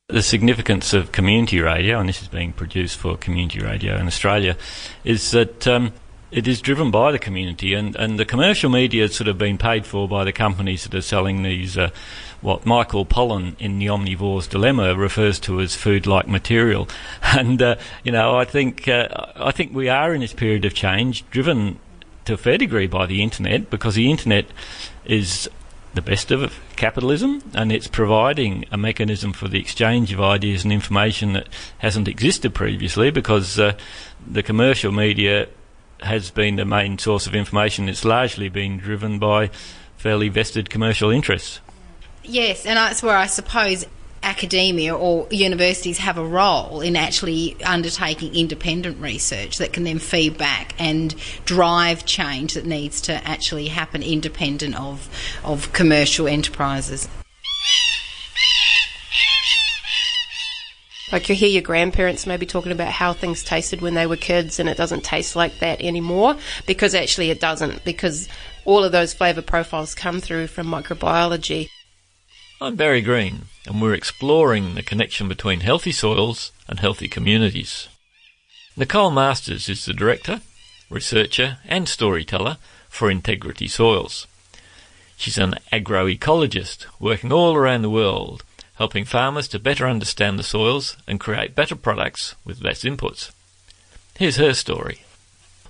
The 0.09 0.23
significance 0.23 0.95
of 0.95 1.13
community 1.13 1.61
radio, 1.61 2.01
and 2.01 2.09
this 2.09 2.23
is 2.23 2.29
being 2.29 2.53
produced 2.53 2.97
for 2.97 3.17
community 3.17 3.61
radio 3.61 3.99
in 3.99 4.07
Australia, 4.07 4.57
is 5.05 5.31
that 5.33 5.67
um, 5.67 5.93
it 6.31 6.49
is 6.49 6.61
driven 6.61 6.91
by 6.91 7.13
the 7.13 7.19
community, 7.19 7.75
and, 7.75 7.95
and 7.97 8.19
the 8.19 8.25
commercial 8.25 8.71
media 8.71 9.03
has 9.03 9.15
sort 9.15 9.29
of 9.29 9.39
been 9.39 9.59
paid 9.59 9.87
for 9.87 10.09
by 10.09 10.25
the 10.25 10.33
companies 10.33 10.85
that 10.85 10.95
are 10.95 11.03
selling 11.03 11.43
these, 11.43 11.79
uh, 11.79 11.91
what 12.41 12.67
Michael 12.67 13.07
Pollan 13.07 13.59
in 13.61 13.79
The 13.79 13.87
Omnivore's 13.87 14.47
Dilemma 14.47 14.97
refers 14.97 15.39
to 15.41 15.61
as 15.61 15.75
food-like 15.75 16.29
material. 16.29 16.89
And, 17.37 17.61
uh, 17.61 17.77
you 18.05 18.13
know, 18.13 18.37
I 18.37 18.45
think, 18.45 18.87
uh, 18.87 19.09
I 19.35 19.51
think 19.51 19.75
we 19.75 19.89
are 19.89 20.15
in 20.15 20.21
this 20.21 20.33
period 20.33 20.65
of 20.65 20.73
change, 20.73 21.29
driven 21.31 21.81
to 22.27 22.35
a 22.35 22.37
fair 22.37 22.59
degree 22.59 22.87
by 22.87 23.07
the 23.07 23.23
internet, 23.23 23.71
because 23.71 23.97
the 23.97 24.11
internet 24.11 24.47
is 25.05 25.49
the 25.95 26.03
best 26.03 26.31
of 26.31 26.61
capitalism, 26.77 27.43
and 27.55 27.71
it's 27.71 27.87
providing 27.87 28.65
a 28.71 28.77
mechanism 28.77 29.33
for 29.33 29.49
the 29.49 29.61
exchange 29.61 30.13
of 30.13 30.21
ideas 30.21 30.65
and 30.65 30.73
information 30.73 31.33
that 31.35 31.49
hasn't 31.79 32.09
existed 32.09 32.55
previously 32.55 33.11
because 33.11 33.59
uh, 33.59 33.77
the 34.27 34.43
commercial 34.43 34.91
media 34.91 35.49
has 36.01 36.31
been 36.31 36.57
the 36.57 36.65
main 36.65 36.99
source 36.99 37.27
of 37.27 37.35
information. 37.35 37.89
It's 37.89 38.05
largely 38.05 38.49
been 38.49 38.79
driven 38.79 39.19
by 39.19 39.51
fairly 39.97 40.29
vested 40.29 40.71
commercial 40.71 41.11
interests. 41.11 41.61
Yes, 42.23 42.67
and 42.67 42.77
that's 42.77 43.03
where 43.03 43.17
I 43.17 43.27
suppose 43.27 43.87
academia 44.25 44.95
or 44.95 45.29
universities 45.31 45.99
have 45.99 46.17
a 46.17 46.25
role 46.25 46.81
in 46.81 46.97
actually 46.97 47.63
undertaking 47.63 48.35
independent 48.35 48.99
research 49.01 49.59
that 49.59 49.73
can 49.73 49.85
then 49.85 49.99
feed 49.99 50.37
back 50.39 50.75
and 50.79 51.15
drive 51.45 52.07
change 52.07 52.55
that 52.55 52.65
needs 52.65 53.01
to 53.03 53.13
actually 53.29 53.69
happen 53.69 54.03
independent 54.03 54.75
of, 54.77 55.09
of 55.45 55.73
commercial 55.73 56.27
enterprises. 56.27 57.09
Like 61.15 61.29
you 61.29 61.37
hear 61.37 61.49
your 61.49 61.63
grandparents 61.63 62.27
maybe 62.27 62.45
talking 62.45 62.73
about 62.73 62.91
how 62.91 63.13
things 63.13 63.45
tasted 63.45 63.81
when 63.81 63.95
they 63.95 64.05
were 64.05 64.17
kids 64.17 64.59
and 64.59 64.69
it 64.69 64.77
doesn't 64.77 65.05
taste 65.05 65.37
like 65.37 65.61
that 65.61 65.81
anymore 65.81 66.35
because 66.67 66.93
actually 66.93 67.31
it 67.31 67.39
doesn't 67.39 67.85
because 67.85 68.29
all 68.65 68.83
of 68.83 68.91
those 68.91 69.15
flavour 69.15 69.41
profiles 69.41 69.95
come 69.95 70.21
through 70.21 70.49
from 70.49 70.67
microbiology. 70.67 71.69
I'm 72.61 72.75
Barry 72.75 73.01
Green 73.01 73.43
and 73.65 73.81
we're 73.81 73.95
exploring 73.95 74.75
the 74.75 74.83
connection 74.83 75.29
between 75.29 75.61
healthy 75.61 75.93
soils 75.93 76.51
and 76.67 76.81
healthy 76.81 77.07
communities. 77.07 77.87
Nicole 78.77 79.13
Masters 79.13 79.69
is 79.69 79.85
the 79.85 79.95
director, 79.95 80.41
researcher 80.91 81.59
and 81.69 81.89
storyteller 81.89 82.59
for 82.89 83.09
Integrity 83.09 83.69
Soils. 83.69 84.27
She's 85.17 85.39
an 85.39 85.55
agroecologist 85.73 86.87
working 86.99 87.31
all 87.33 87.55
around 87.55 87.83
the 87.83 87.89
world 87.89 88.43
helping 88.75 89.05
farmers 89.05 89.49
to 89.49 89.59
better 89.59 89.87
understand 89.87 90.39
the 90.39 90.43
soils 90.43 90.97
and 91.07 91.21
create 91.21 91.55
better 91.55 91.77
products 91.77 92.35
with 92.45 92.63
less 92.63 92.83
inputs. 92.85 93.31
Here's 94.17 94.37
her 94.37 94.55
story. 94.55 95.01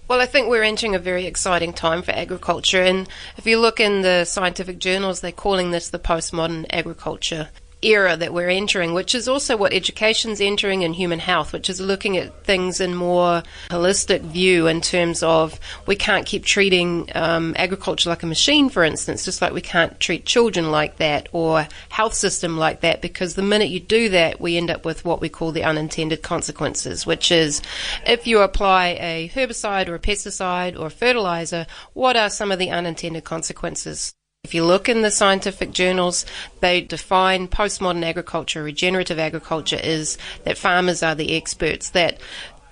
Well, 0.07 0.21
I 0.21 0.27
think 0.27 0.49
we're 0.49 0.63
entering 0.63 0.95
a 0.95 0.99
very 0.99 1.25
exciting 1.25 1.73
time 1.73 2.03
for 2.03 2.13
agriculture, 2.13 2.83
and 2.83 3.09
if 3.39 3.47
you 3.47 3.59
look 3.59 3.81
in 3.81 4.03
the 4.03 4.27
scientific 4.27 4.79
journals, 4.79 5.21
they're 5.21 5.33
calling 5.33 5.71
this 5.71 5.89
the 5.89 5.99
postmodern 5.99 6.67
agriculture 6.69 7.49
era 7.85 8.17
that 8.17 8.33
we're 8.33 8.49
entering, 8.49 8.95
which 8.95 9.15
is 9.15 9.29
also 9.29 9.57
what 9.57 9.73
education's 9.73 10.41
entering 10.41 10.83
in 10.83 10.93
human 10.93 11.19
health, 11.19 11.53
which 11.53 11.69
is 11.69 11.81
looking 11.81 12.17
at 12.17 12.45
things 12.45 12.81
in 12.81 12.95
more 12.95 13.43
holistic 13.71 14.21
view 14.21 14.67
in 14.67 14.81
terms 14.81 15.23
of 15.23 15.61
we 15.87 15.97
can't 15.97 16.27
keep 16.27 16.45
treating 16.45 17.11
um, 17.15 17.55
agriculture 17.59 18.11
like 18.11 18.23
a 18.23 18.27
machine, 18.27 18.69
for 18.69 18.85
instance, 18.85 19.25
just 19.25 19.43
like 19.43 19.53
we 19.53 19.61
can't 19.61 20.01
treat 20.01 20.27
children 20.27 20.71
like 20.71 20.97
that 20.97 21.29
or 21.33 21.67
health 21.89 22.15
system 22.15 22.57
like 22.57 22.81
that, 22.81 23.03
because 23.03 23.35
the 23.35 23.43
minute 23.43 23.69
you 23.69 23.81
do 23.81 24.09
that, 24.09 24.41
we 24.41 24.57
end 24.57 24.71
up 24.71 24.85
with 24.85 25.05
what 25.05 25.21
we 25.21 25.29
call 25.29 25.53
the 25.53 25.65
unintended 25.65 26.23
consequences, 26.23 27.07
which 27.07 27.31
is 27.31 27.63
if 28.07 28.27
you 28.27 28.41
apply 28.41 28.97
a 29.01 29.31
herbicide 29.35 29.89
or 29.89 29.95
a 29.95 30.01
pesticide 30.01 30.79
or 30.79 30.87
a 30.87 30.91
fertilizer, 30.91 31.67
what 31.93 32.17
are 32.17 32.31
some 32.31 32.51
of 32.51 32.59
the 32.59 32.71
unintended 32.71 33.25
consequences? 33.25 34.15
If 34.45 34.55
you 34.55 34.65
look 34.65 34.91
in 34.91 35.01
the 35.01 35.11
scientific 35.11 35.73
journals, 35.73 36.27
they 36.61 36.83
define 36.83 37.49
postmodern 37.49 38.05
agriculture, 38.05 38.63
regenerative 38.63 39.19
agriculture 39.19 39.81
is 39.83 40.19
that 40.45 40.59
farmers 40.59 41.03
are 41.03 41.15
the 41.15 41.35
experts, 41.35 41.91
that 41.91 42.21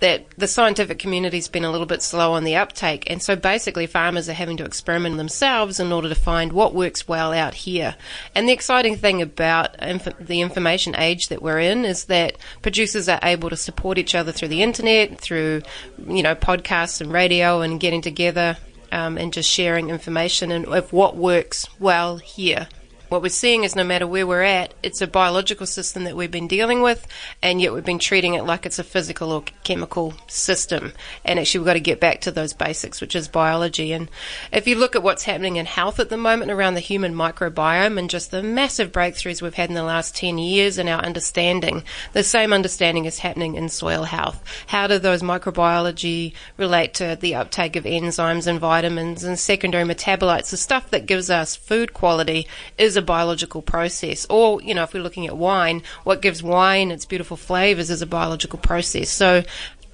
that 0.01 0.27
the 0.37 0.49
scientific 0.49 0.99
community's 0.99 1.47
been 1.47 1.65
a 1.65 1.71
little 1.71 1.87
bit 1.87 2.03
slow 2.03 2.33
on 2.33 2.43
the 2.43 2.57
uptake, 2.57 3.09
and 3.09 3.23
so 3.23 3.37
basically 3.37 3.87
farmers 3.87 4.29
are 4.29 4.33
having 4.33 4.57
to 4.57 4.65
experiment 4.65 5.17
themselves 5.17 5.79
in 5.79 5.93
order 5.93 6.09
to 6.09 6.15
find 6.17 6.53
what 6.53 6.75
works 6.75 7.07
well 7.07 7.33
out 7.33 7.55
here. 7.55 7.95
And 8.35 8.49
the 8.49 8.53
exciting 8.53 8.97
thing 8.97 9.23
about 9.23 9.81
inf- 9.81 10.19
the 10.19 10.41
information 10.41 10.97
age 10.97 11.29
that 11.29 11.41
we're 11.41 11.61
in 11.61 11.85
is 11.85 12.07
that 12.07 12.37
producers 12.63 13.09
are 13.09 13.21
able 13.23 13.49
to 13.49 13.57
support 13.57 13.97
each 13.97 14.17
other 14.17 14.33
through 14.33 14.49
the 14.49 14.63
internet, 14.63 15.21
through 15.21 15.63
you 16.09 16.23
know 16.25 16.35
podcasts 16.35 17.01
and 17.01 17.13
radio, 17.13 17.61
and 17.61 17.79
getting 17.79 18.03
together 18.03 18.59
um, 18.93 19.19
and 19.19 19.33
just 19.33 19.51
sharing 19.51 19.91
information 19.91 20.53
and 20.53 20.67
of 20.67 20.93
what 20.93 21.17
works 21.17 21.67
well 21.81 22.19
here. 22.19 22.69
What 23.13 23.21
we're 23.21 23.29
seeing 23.29 23.65
is 23.65 23.77
no 23.77 23.85
matter 23.85 24.07
where 24.07 24.27
we're 24.27 24.41
at, 24.41 24.73
it's 24.83 25.03
a 25.03 25.07
biological 25.07 25.67
system 25.67 26.05
that 26.05 26.17
we've 26.17 26.31
been 26.31 26.49
dealing 26.49 26.81
with, 26.81 27.07
and 27.43 27.61
yet 27.61 27.75
we've 27.75 27.85
been 27.85 27.99
treating 27.99 28.33
it 28.33 28.45
like 28.45 28.65
it's 28.65 28.79
a 28.79 28.85
physical 28.85 29.33
or 29.33 29.45
chemical 29.65 30.15
system. 30.29 30.95
And 31.23 31.39
actually, 31.39 31.59
we've 31.59 31.67
got 31.67 31.75
to 31.75 31.81
get 31.81 32.01
back 32.01 32.23
to 32.23 32.31
those 32.31 32.55
basics, 32.55 33.03
which 33.03 33.15
is 33.15 33.29
biology. 33.29 33.93
And 33.93 34.09
if 34.51 34.67
you 34.67 34.77
look 34.77 34.97
at 34.97 35.03
what's 35.03 35.25
happening 35.25 35.57
in 35.57 35.67
health 35.67 36.01
at 36.01 36.09
the 36.09 36.17
moment 36.17 36.51
around 36.51 36.73
the 36.73 36.81
human 36.81 37.15
microbiome 37.15 37.99
and 37.99 38.09
just 38.09 38.31
the 38.31 38.43
massive 38.43 38.93
breakthroughs 38.93 39.43
we've 39.43 39.53
had 39.53 39.69
in 39.69 39.75
the 39.75 39.83
last 39.83 40.17
10 40.17 40.39
years 40.39 40.79
in 40.79 40.89
our 40.89 41.03
understanding, 41.03 41.85
the 42.15 42.25
same 42.25 42.51
understanding 42.51 43.05
is 43.05 43.19
happening 43.19 43.57
in 43.57 43.69
soil 43.69 44.05
health. 44.05 44.43
How 44.69 44.87
do 44.87 44.99
those 44.99 45.21
microbiology 45.21 46.33
relate 46.57 46.95
to 46.95 47.19
the 47.21 47.35
uptake 47.35 47.77
of 47.77 47.85
enzymes 47.85 48.47
and 48.47 48.59
vitamins 48.59 49.23
and 49.23 49.39
secondary 49.39 49.85
metabolites? 49.85 50.49
The 50.49 50.57
stuff 50.57 50.89
that 50.93 51.05
gives 51.05 51.29
us 51.29 51.55
food 51.55 51.93
quality 51.93 52.49
is 52.79 52.97
a 52.97 53.02
biological 53.03 53.63
process. 53.63 54.27
Or, 54.29 54.61
you 54.63 54.75
know, 54.75 54.85
if 54.85 54.95
we're 54.95 55.03
looking 55.03 55.27
at 55.27 55.37
wine, 55.37 55.83
what 56.05 56.23
gives 56.23 56.43
wine 56.43 56.91
its 56.91 57.05
beautiful 57.05 57.37
flavors 57.37 57.91
is 57.91 58.03
a 58.03 58.07
biological 58.07 58.59
process. 58.59 59.11
So 59.11 59.43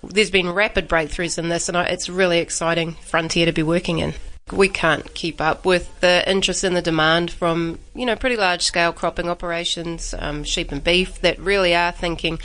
there's 0.03 0.31
been 0.31 0.51
rapid 0.51 0.89
breakthroughs 0.89 1.39
in 1.39 1.49
this, 1.49 1.69
and 1.69 1.77
it's 1.77 2.09
really 2.09 2.39
exciting 2.39 2.93
frontier 2.95 3.47
to 3.47 3.53
be 3.53 3.63
working 3.63 3.99
in. 3.99 4.15
We 4.51 4.69
can't 4.69 5.13
keep 5.13 5.43
up 5.43 5.67
with 5.67 6.01
the 6.01 6.27
interest 6.27 6.65
and 6.65 6.75
the 6.75 6.81
demand 6.81 7.31
from, 7.31 7.79
you 7.95 8.07
know, 8.07 8.17
pretty 8.17 8.37
large 8.37 8.63
scale 8.63 8.93
cropping 8.93 9.29
operations, 9.29 10.15
um, 10.19 10.43
sheep 10.43 10.73
and 10.73 10.83
beef 10.83 11.21
that 11.21 11.39
really 11.39 11.75
are 11.75 11.93
thinking, 11.93 12.39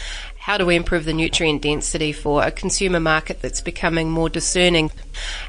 how 0.43 0.57
do 0.57 0.65
we 0.65 0.75
improve 0.75 1.05
the 1.05 1.13
nutrient 1.13 1.61
density 1.61 2.11
for 2.11 2.43
a 2.43 2.51
consumer 2.51 2.99
market 2.99 3.41
that's 3.41 3.61
becoming 3.61 4.11
more 4.11 4.27
discerning? 4.27 4.91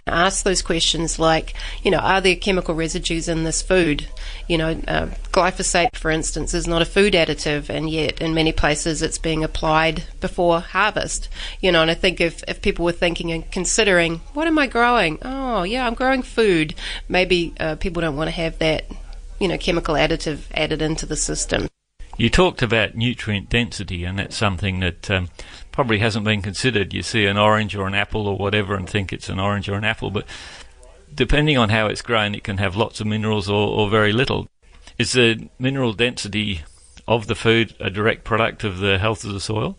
Ask 0.06 0.44
those 0.44 0.62
questions 0.62 1.18
like, 1.18 1.54
you 1.82 1.90
know, 1.90 1.98
are 1.98 2.20
there 2.20 2.36
chemical 2.36 2.76
residues 2.76 3.26
in 3.26 3.42
this 3.42 3.60
food? 3.60 4.06
You 4.46 4.56
know, 4.56 4.70
uh, 4.86 5.06
glyphosate, 5.32 5.96
for 5.96 6.12
instance, 6.12 6.54
is 6.54 6.68
not 6.68 6.80
a 6.80 6.84
food 6.84 7.14
additive, 7.14 7.68
and 7.70 7.90
yet 7.90 8.20
in 8.20 8.34
many 8.34 8.52
places 8.52 9.02
it's 9.02 9.18
being 9.18 9.42
applied 9.42 10.04
before 10.20 10.60
harvest. 10.60 11.28
You 11.60 11.72
know, 11.72 11.82
and 11.82 11.90
I 11.90 11.94
think 11.94 12.20
if, 12.20 12.44
if 12.46 12.62
people 12.62 12.84
were 12.84 12.92
thinking 12.92 13.32
and 13.32 13.50
considering, 13.50 14.20
what 14.32 14.46
am 14.46 14.60
I 14.60 14.68
growing? 14.68 15.18
Oh, 15.22 15.64
yeah, 15.64 15.88
I'm 15.88 15.94
growing 15.94 16.22
food. 16.22 16.72
Maybe 17.08 17.52
uh, 17.58 17.74
people 17.74 18.00
don't 18.00 18.16
want 18.16 18.28
to 18.28 18.36
have 18.36 18.60
that, 18.60 18.84
you 19.40 19.48
know, 19.48 19.58
chemical 19.58 19.96
additive 19.96 20.42
added 20.54 20.82
into 20.82 21.04
the 21.04 21.16
system. 21.16 21.66
You 22.16 22.30
talked 22.30 22.62
about 22.62 22.94
nutrient 22.94 23.48
density, 23.48 24.04
and 24.04 24.18
that's 24.18 24.36
something 24.36 24.80
that 24.80 25.10
um, 25.10 25.30
probably 25.72 25.98
hasn't 25.98 26.24
been 26.24 26.42
considered. 26.42 26.94
You 26.94 27.02
see 27.02 27.26
an 27.26 27.36
orange 27.36 27.74
or 27.74 27.86
an 27.86 27.94
apple 27.94 28.28
or 28.28 28.36
whatever 28.36 28.76
and 28.76 28.88
think 28.88 29.12
it's 29.12 29.28
an 29.28 29.40
orange 29.40 29.68
or 29.68 29.74
an 29.74 29.84
apple, 29.84 30.10
but 30.10 30.26
depending 31.12 31.58
on 31.58 31.70
how 31.70 31.86
it's 31.88 32.02
grown, 32.02 32.34
it 32.34 32.44
can 32.44 32.58
have 32.58 32.76
lots 32.76 33.00
of 33.00 33.06
minerals 33.06 33.48
or, 33.48 33.68
or 33.68 33.90
very 33.90 34.12
little. 34.12 34.48
Is 34.98 35.12
the 35.12 35.48
mineral 35.58 35.92
density 35.92 36.62
of 37.08 37.26
the 37.26 37.34
food 37.34 37.74
a 37.80 37.90
direct 37.90 38.24
product 38.24 38.62
of 38.62 38.78
the 38.78 38.98
health 38.98 39.24
of 39.24 39.32
the 39.32 39.40
soil? 39.40 39.76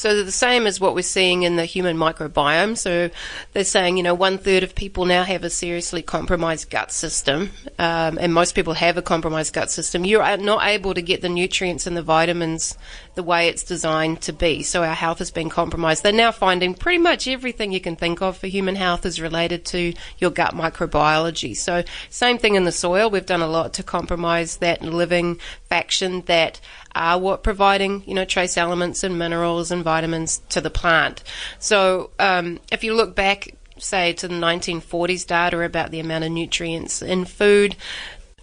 So 0.00 0.24
the 0.24 0.32
same 0.32 0.66
as 0.66 0.80
what 0.80 0.94
we're 0.94 1.02
seeing 1.02 1.42
in 1.42 1.56
the 1.56 1.66
human 1.66 1.98
microbiome. 1.98 2.78
So 2.78 3.10
they're 3.52 3.64
saying, 3.64 3.98
you 3.98 4.02
know, 4.02 4.14
one 4.14 4.38
third 4.38 4.62
of 4.62 4.74
people 4.74 5.04
now 5.04 5.24
have 5.24 5.44
a 5.44 5.50
seriously 5.50 6.00
compromised 6.00 6.70
gut 6.70 6.90
system, 6.90 7.50
um, 7.78 8.16
and 8.18 8.32
most 8.32 8.54
people 8.54 8.72
have 8.72 8.96
a 8.96 9.02
compromised 9.02 9.52
gut 9.52 9.70
system. 9.70 10.06
You're 10.06 10.38
not 10.38 10.66
able 10.66 10.94
to 10.94 11.02
get 11.02 11.20
the 11.20 11.28
nutrients 11.28 11.86
and 11.86 11.98
the 11.98 12.02
vitamins 12.02 12.78
the 13.14 13.22
way 13.22 13.48
it's 13.48 13.62
designed 13.62 14.22
to 14.22 14.32
be. 14.32 14.62
So 14.62 14.82
our 14.82 14.94
health 14.94 15.18
has 15.18 15.30
been 15.30 15.50
compromised. 15.50 16.02
They're 16.02 16.12
now 16.14 16.32
finding 16.32 16.72
pretty 16.72 16.96
much 16.96 17.28
everything 17.28 17.70
you 17.70 17.80
can 17.80 17.96
think 17.96 18.22
of 18.22 18.38
for 18.38 18.46
human 18.46 18.76
health 18.76 19.04
is 19.04 19.20
related 19.20 19.66
to 19.66 19.92
your 20.16 20.30
gut 20.30 20.54
microbiology. 20.54 21.54
So 21.54 21.84
same 22.08 22.38
thing 22.38 22.54
in 22.54 22.64
the 22.64 22.72
soil. 22.72 23.10
We've 23.10 23.26
done 23.26 23.42
a 23.42 23.46
lot 23.46 23.74
to 23.74 23.82
compromise 23.82 24.56
that 24.58 24.80
living 24.80 25.38
faction 25.68 26.22
that 26.22 26.58
are 26.94 27.18
what 27.18 27.42
providing, 27.42 28.02
you 28.06 28.14
know, 28.14 28.24
trace 28.24 28.56
elements 28.56 29.04
and 29.04 29.18
minerals 29.18 29.70
and 29.70 29.84
vitamins 29.84 30.42
to 30.50 30.60
the 30.60 30.70
plant. 30.70 31.22
So 31.58 32.10
um, 32.18 32.60
if 32.70 32.84
you 32.84 32.94
look 32.94 33.14
back 33.14 33.54
say 33.78 34.12
to 34.12 34.28
the 34.28 34.34
1940s 34.34 35.26
data 35.26 35.58
about 35.62 35.90
the 35.90 36.00
amount 36.00 36.22
of 36.22 36.30
nutrients 36.30 37.00
in 37.00 37.24
food 37.24 37.74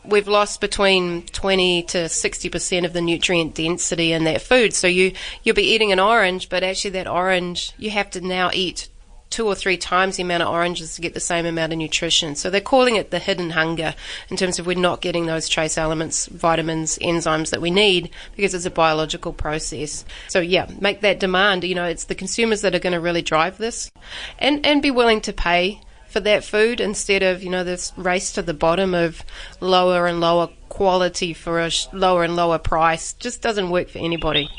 we've 0.07 0.27
lost 0.27 0.61
between 0.61 1.23
20 1.23 1.83
to 1.83 1.97
60% 2.05 2.85
of 2.85 2.93
the 2.93 3.01
nutrient 3.01 3.55
density 3.55 4.13
in 4.13 4.23
that 4.23 4.41
food. 4.41 4.73
So 4.73 4.87
you, 4.87 5.13
you'll 5.43 5.55
be 5.55 5.73
eating 5.73 5.91
an 5.91 5.99
orange, 5.99 6.49
but 6.49 6.63
actually 6.63 6.91
that 6.91 7.07
orange, 7.07 7.73
you 7.77 7.89
have 7.91 8.09
to 8.11 8.21
now 8.21 8.49
eat 8.53 8.87
two 9.29 9.45
or 9.45 9.55
three 9.55 9.77
times 9.77 10.17
the 10.17 10.23
amount 10.23 10.43
of 10.43 10.49
oranges 10.49 10.95
to 10.95 11.01
get 11.01 11.13
the 11.13 11.19
same 11.19 11.45
amount 11.45 11.73
of 11.73 11.79
nutrition. 11.79 12.35
So 12.35 12.49
they're 12.49 12.61
calling 12.61 12.95
it 12.95 13.11
the 13.11 13.19
hidden 13.19 13.51
hunger 13.51 13.95
in 14.29 14.37
terms 14.37 14.59
of 14.59 14.65
we're 14.65 14.77
not 14.77 15.01
getting 15.01 15.25
those 15.25 15.49
trace 15.49 15.77
elements, 15.77 16.27
vitamins, 16.27 16.97
enzymes 16.99 17.49
that 17.51 17.61
we 17.61 17.71
need 17.71 18.09
because 18.35 18.53
it's 18.53 18.65
a 18.65 18.71
biological 18.71 19.33
process. 19.33 20.05
So 20.27 20.39
yeah, 20.39 20.69
make 20.79 21.01
that 21.01 21.19
demand. 21.19 21.63
You 21.63 21.75
know, 21.75 21.85
it's 21.85 22.05
the 22.05 22.15
consumers 22.15 22.61
that 22.61 22.75
are 22.75 22.79
going 22.79 22.93
to 22.93 22.99
really 22.99 23.21
drive 23.21 23.57
this 23.57 23.91
and, 24.39 24.65
and 24.65 24.81
be 24.81 24.91
willing 24.91 25.21
to 25.21 25.33
pay 25.33 25.81
for 26.07 26.19
that 26.21 26.43
food 26.43 26.79
instead 26.79 27.21
of, 27.21 27.43
you 27.43 27.49
know, 27.49 27.63
this 27.63 27.93
race 27.97 28.31
to 28.33 28.41
the 28.41 28.53
bottom 28.53 28.93
of 28.93 29.23
lower 29.59 30.07
and 30.07 30.21
lower 30.21 30.49
quality 30.69 31.33
for 31.33 31.59
a 31.59 31.71
lower 31.91 32.23
and 32.23 32.35
lower 32.35 32.57
price. 32.57 33.13
Just 33.13 33.41
doesn't 33.41 33.69
work 33.69 33.89
for 33.89 33.99
anybody. 33.99 34.49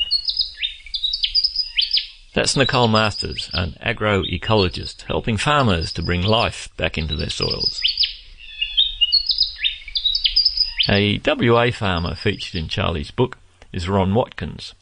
That's 2.35 2.55
Nicole 2.55 2.87
Masters, 2.87 3.49
an 3.53 3.75
agroecologist, 3.83 5.01
helping 5.03 5.37
farmers 5.37 5.91
to 5.93 6.03
bring 6.03 6.21
life 6.21 6.69
back 6.77 6.95
into 6.95 7.15
their 7.15 7.31
soils. 7.31 7.81
A 10.87 11.19
WA 11.25 11.71
farmer 11.71 12.13
featured 12.13 12.55
in 12.55 12.67
Charlie's 12.67 13.09
book 13.09 13.39
is 13.73 13.89
Ron 13.89 14.13
Watkins, 14.13 14.75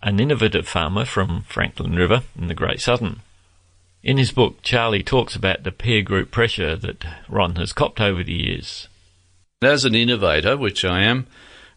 an 0.00 0.20
innovative 0.20 0.68
farmer 0.68 1.04
from 1.04 1.42
Frankland 1.42 1.96
River 1.96 2.22
in 2.38 2.46
the 2.46 2.54
Great 2.54 2.80
Southern. 2.80 3.20
In 4.04 4.16
his 4.16 4.30
book, 4.30 4.62
Charlie 4.62 5.02
talks 5.02 5.34
about 5.34 5.64
the 5.64 5.72
peer 5.72 6.02
group 6.02 6.30
pressure 6.30 6.76
that 6.76 7.04
Ron 7.28 7.56
has 7.56 7.72
copped 7.72 8.00
over 8.00 8.22
the 8.22 8.32
years. 8.32 8.86
As 9.60 9.84
an 9.84 9.96
innovator, 9.96 10.56
which 10.56 10.84
I 10.84 11.02
am, 11.02 11.26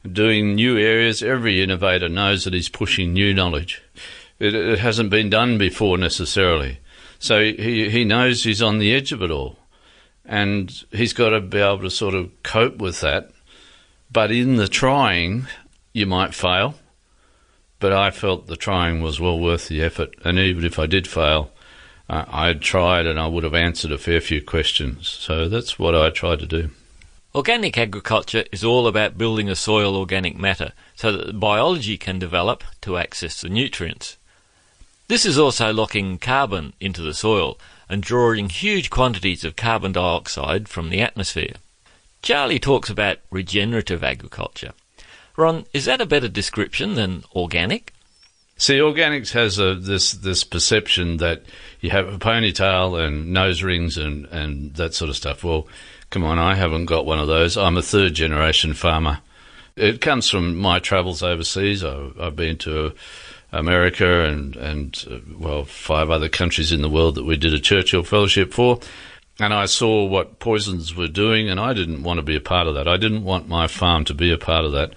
doing 0.09 0.53
new 0.53 0.77
areas, 0.77 1.23
every 1.23 1.63
innovator 1.63 2.09
knows 2.09 2.43
that 2.43 2.53
he's 2.53 2.69
pushing 2.69 3.11
new 3.11 3.33
knowledge. 3.33 3.81
It, 4.39 4.53
it 4.53 4.79
hasn't 4.79 5.09
been 5.09 5.29
done 5.29 5.57
before 5.57 5.97
necessarily. 5.97 6.79
So 7.19 7.41
he, 7.41 7.89
he 7.89 8.03
knows 8.03 8.43
he's 8.43 8.61
on 8.61 8.79
the 8.79 8.93
edge 8.93 9.11
of 9.11 9.21
it 9.21 9.31
all. 9.31 9.57
And 10.25 10.71
he's 10.91 11.13
got 11.13 11.29
to 11.29 11.41
be 11.41 11.59
able 11.59 11.81
to 11.81 11.89
sort 11.89 12.15
of 12.15 12.31
cope 12.43 12.77
with 12.77 13.01
that. 13.01 13.31
But 14.11 14.31
in 14.31 14.55
the 14.55 14.67
trying, 14.67 15.47
you 15.93 16.05
might 16.05 16.33
fail. 16.33 16.75
But 17.79 17.93
I 17.93 18.11
felt 18.11 18.47
the 18.47 18.55
trying 18.55 19.01
was 19.01 19.19
well 19.19 19.39
worth 19.39 19.67
the 19.67 19.81
effort. 19.81 20.15
And 20.23 20.39
even 20.39 20.65
if 20.65 20.79
I 20.79 20.85
did 20.85 21.07
fail, 21.07 21.51
uh, 22.09 22.25
I 22.27 22.47
had 22.47 22.61
tried 22.61 23.05
and 23.05 23.19
I 23.19 23.27
would 23.27 23.43
have 23.43 23.53
answered 23.53 23.91
a 23.91 23.97
fair 23.97 24.21
few 24.21 24.41
questions. 24.41 25.07
So 25.09 25.47
that's 25.47 25.77
what 25.79 25.95
I 25.95 26.09
tried 26.09 26.39
to 26.39 26.47
do. 26.47 26.69
Organic 27.33 27.77
agriculture 27.77 28.45
is 28.51 28.63
all 28.63 28.87
about 28.87 29.17
building 29.17 29.49
a 29.49 29.55
soil 29.55 29.97
organic 29.97 30.37
matter 30.37 30.71
so 30.95 31.11
that 31.11 31.27
the 31.27 31.33
biology 31.33 31.97
can 31.97 32.17
develop 32.17 32.63
to 32.81 32.97
access 32.97 33.41
the 33.41 33.49
nutrients. 33.49 34.17
This 35.07 35.25
is 35.25 35.37
also 35.37 35.71
locking 35.71 36.17
carbon 36.17 36.73
into 36.79 37.01
the 37.01 37.13
soil 37.13 37.59
and 37.87 38.01
drawing 38.01 38.49
huge 38.49 38.89
quantities 38.89 39.43
of 39.43 39.55
carbon 39.55 39.91
dioxide 39.91 40.67
from 40.67 40.89
the 40.89 41.01
atmosphere. 41.01 41.55
Charlie 42.23 42.59
talks 42.59 42.89
about 42.89 43.19
regenerative 43.29 44.03
agriculture. 44.03 44.71
Ron, 45.37 45.65
is 45.73 45.85
that 45.85 46.01
a 46.01 46.07
better 46.07 46.27
description 46.27 46.95
than 46.95 47.23
organic? 47.35 47.93
See, 48.57 48.79
organics 48.79 49.33
has 49.33 49.59
a, 49.59 49.75
this 49.75 50.13
this 50.13 50.43
perception 50.43 51.17
that 51.17 51.43
you 51.81 51.89
have 51.89 52.07
a 52.07 52.17
ponytail 52.17 52.99
and 52.99 53.33
nose 53.33 53.61
rings 53.61 53.97
and, 53.97 54.25
and 54.27 54.73
that 54.75 54.93
sort 54.93 55.09
of 55.09 55.17
stuff. 55.17 55.43
Well, 55.43 55.67
come 56.09 56.23
on, 56.23 56.39
I 56.39 56.55
haven't 56.55 56.85
got 56.85 57.05
one 57.05 57.19
of 57.19 57.27
those. 57.27 57.57
I'm 57.57 57.77
a 57.77 57.81
third 57.81 58.13
generation 58.13 58.73
farmer. 58.73 59.19
It 59.75 59.99
comes 59.99 60.29
from 60.29 60.55
my 60.55 60.79
travels 60.79 61.21
overseas. 61.21 61.83
I, 61.83 62.11
have 62.17 62.37
been 62.37 62.57
to 62.59 62.93
America 63.57 64.25
and 64.25 64.55
and 64.55 65.05
uh, 65.09 65.17
well 65.37 65.65
five 65.65 66.09
other 66.09 66.29
countries 66.29 66.71
in 66.71 66.81
the 66.81 66.89
world 66.89 67.15
that 67.15 67.25
we 67.25 67.37
did 67.37 67.53
a 67.53 67.59
Churchill 67.59 68.03
Fellowship 68.03 68.53
for, 68.53 68.79
and 69.39 69.53
I 69.53 69.65
saw 69.65 70.05
what 70.05 70.39
poisons 70.39 70.95
were 70.95 71.07
doing, 71.07 71.49
and 71.49 71.59
I 71.59 71.73
didn't 71.73 72.03
want 72.03 72.19
to 72.19 72.23
be 72.23 72.35
a 72.35 72.41
part 72.41 72.67
of 72.67 72.75
that. 72.75 72.87
I 72.87 72.97
didn't 72.97 73.23
want 73.23 73.49
my 73.49 73.67
farm 73.67 74.05
to 74.05 74.13
be 74.13 74.31
a 74.31 74.37
part 74.37 74.65
of 74.65 74.71
that. 74.73 74.93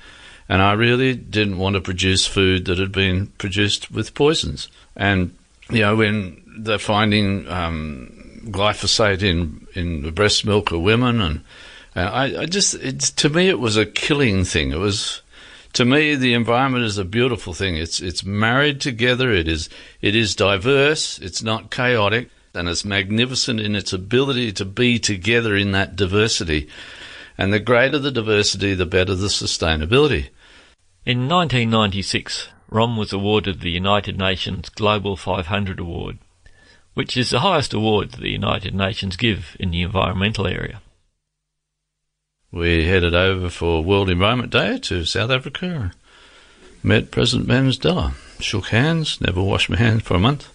And 0.49 0.63
I 0.63 0.73
really 0.73 1.15
didn't 1.15 1.59
want 1.59 1.75
to 1.75 1.81
produce 1.83 2.27
food 2.27 2.65
that 2.65 2.79
had 2.79 2.91
been 2.91 3.27
produced 3.39 3.91
with 3.91 4.15
poisons. 4.15 4.69
And, 4.97 5.37
you 5.69 5.81
know, 5.81 5.97
when 5.97 6.43
they're 6.47 6.79
finding 6.79 7.47
um, 7.49 8.45
glyphosate 8.47 9.23
in, 9.23 9.67
in 9.75 10.03
the 10.03 10.11
breast 10.11 10.47
milk 10.47 10.73
of 10.73 10.81
women, 10.81 11.21
and 11.21 11.41
uh, 11.95 12.01
I, 12.01 12.43
I 12.43 12.47
just, 12.47 13.19
to 13.19 13.29
me, 13.29 13.49
it 13.49 13.59
was 13.59 13.77
a 13.77 13.85
killing 13.85 14.45
thing. 14.45 14.73
It 14.73 14.79
was, 14.79 15.21
to 15.75 15.85
me, 15.85 16.15
the 16.15 16.35
environment 16.35 16.85
is 16.85 16.99
a 16.99 17.05
beautiful 17.05 17.53
thing. 17.53 17.77
It's, 17.77 18.01
it's 18.01 18.25
married 18.25 18.81
together. 18.81 19.31
It 19.31 19.49
is, 19.49 19.69
it 20.01 20.15
is 20.15 20.35
diverse. 20.35 21.19
It's 21.19 21.43
not 21.43 21.71
chaotic. 21.71 22.31
And 22.55 22.69
it's 22.69 22.85
magnificent 22.85 23.61
in 23.61 23.77
its 23.77 23.93
ability 23.93 24.53
to 24.53 24.65
be 24.65 24.99
together 24.99 25.55
in 25.55 25.73
that 25.73 25.97
diversity. 25.97 26.69
And 27.37 27.53
the 27.53 27.61
greater 27.61 27.99
the 27.99 28.11
diversity, 28.11 28.75
the 28.75 28.87
better 28.87 29.15
the 29.15 29.29
sustainability. 29.29 30.29
In 31.05 31.29
1996, 31.29 32.49
Ron 32.71 32.97
was 32.97 33.13
awarded 33.13 33.61
the 33.61 33.71
United 33.71 34.19
Nations 34.19 34.69
Global 34.69 35.17
500 35.17 35.79
Award, 35.79 36.19
which 36.95 37.17
is 37.17 37.31
the 37.31 37.41
highest 37.41 37.73
award 37.73 38.13
the 38.13 38.31
United 38.31 38.75
Nations 38.75 39.17
give 39.17 39.57
in 39.61 39.71
the 39.71 39.83
environmental 39.83 40.47
area. 40.47 40.83
We 42.51 42.87
headed 42.87 43.15
over 43.15 43.51
for 43.51 43.85
World 43.85 44.09
Environment 44.09 44.51
Day 44.51 44.79
to 44.79 45.05
South 45.05 45.31
Africa, 45.31 45.93
met 46.83 47.11
President 47.11 47.47
Mandela, 47.47 48.15
shook 48.41 48.69
hands, 48.69 49.21
never 49.21 49.43
washed 49.43 49.69
my 49.69 49.77
hands 49.77 50.03
for 50.03 50.15
a 50.15 50.19
month. 50.19 50.49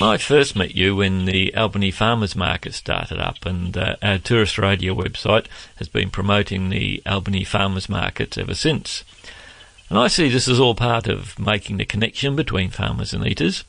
I 0.00 0.18
first 0.18 0.54
met 0.54 0.76
you 0.76 0.94
when 0.94 1.24
the 1.24 1.52
Albany 1.56 1.90
Farmers 1.90 2.36
Market 2.36 2.74
started 2.74 3.18
up, 3.18 3.44
and 3.44 3.76
uh, 3.76 3.96
our 4.00 4.18
tourist 4.18 4.56
radio 4.56 4.94
website 4.94 5.46
has 5.76 5.88
been 5.88 6.10
promoting 6.10 6.70
the 6.70 7.02
Albany 7.04 7.42
Farmers 7.42 7.88
Market 7.88 8.38
ever 8.38 8.54
since. 8.54 9.02
And 9.88 9.98
I 9.98 10.06
see 10.06 10.28
this 10.28 10.46
as 10.46 10.60
all 10.60 10.76
part 10.76 11.08
of 11.08 11.40
making 11.40 11.78
the 11.78 11.84
connection 11.84 12.36
between 12.36 12.70
farmers 12.70 13.12
and 13.12 13.26
eaters. 13.26 13.64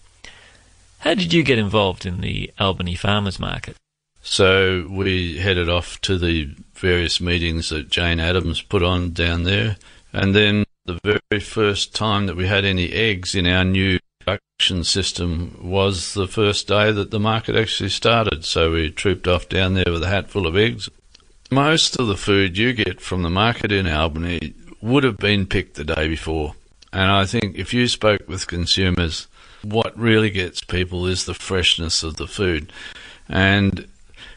How 1.00 1.16
did 1.16 1.34
you 1.34 1.42
get 1.42 1.58
involved 1.58 2.06
in 2.06 2.22
the 2.22 2.52
Albany 2.60 2.96
Farmers 2.96 3.40
Market? 3.40 3.78
So 4.24 4.88
we 4.90 5.38
headed 5.38 5.70
off 5.70 6.00
to 6.02 6.18
the 6.18 6.56
various 6.74 7.20
meetings 7.20 7.70
that 7.70 7.90
Jane 7.90 8.22
Addams 8.22 8.62
put 8.62 8.82
on 8.82 9.12
down 9.12 9.44
there, 9.44 9.76
and 10.14 10.34
then 10.34 10.64
the 10.86 11.00
very 11.04 11.42
first 11.42 11.94
time 11.94 12.26
that 12.26 12.38
we 12.38 12.48
had 12.48 12.66
any 12.66 12.92
eggs 12.92 13.36
in 13.36 13.46
our 13.46 13.66
new 13.66 14.00
production 14.20 14.84
system 14.86 15.60
was 15.62 16.14
the 16.14 16.28
first 16.28 16.68
day 16.68 16.92
that 16.92 17.12
the 17.12 17.20
market 17.20 17.56
actually 17.56 17.90
started. 17.90 18.46
So 18.46 18.72
we 18.72 18.92
trooped 18.92 19.28
off 19.28 19.50
down 19.50 19.74
there 19.74 19.92
with 19.92 20.04
a 20.04 20.10
hatful 20.10 20.48
of 20.48 20.56
eggs. 20.56 20.90
Most 21.52 22.00
of 22.00 22.08
the 22.08 22.18
food 22.18 22.58
you 22.58 22.74
get 22.74 23.02
from 23.02 23.24
the 23.24 23.30
market 23.30 23.72
in 23.72 23.88
Albany 23.88 24.54
would 24.82 25.04
have 25.04 25.18
been 25.18 25.46
picked 25.46 25.76
the 25.76 25.84
day 25.84 26.08
before. 26.08 26.56
And 26.92 27.12
I 27.12 27.26
think 27.26 27.58
if 27.58 27.74
you 27.74 27.88
spoke 27.88 28.28
with 28.28 28.48
consumers, 28.48 29.28
what 29.64 29.98
really 29.98 30.30
gets 30.30 30.64
people 30.64 31.08
is 31.08 31.26
the 31.26 31.34
freshness 31.34 32.04
of 32.04 32.18
the 32.18 32.28
food. 32.28 32.72
And 33.28 33.88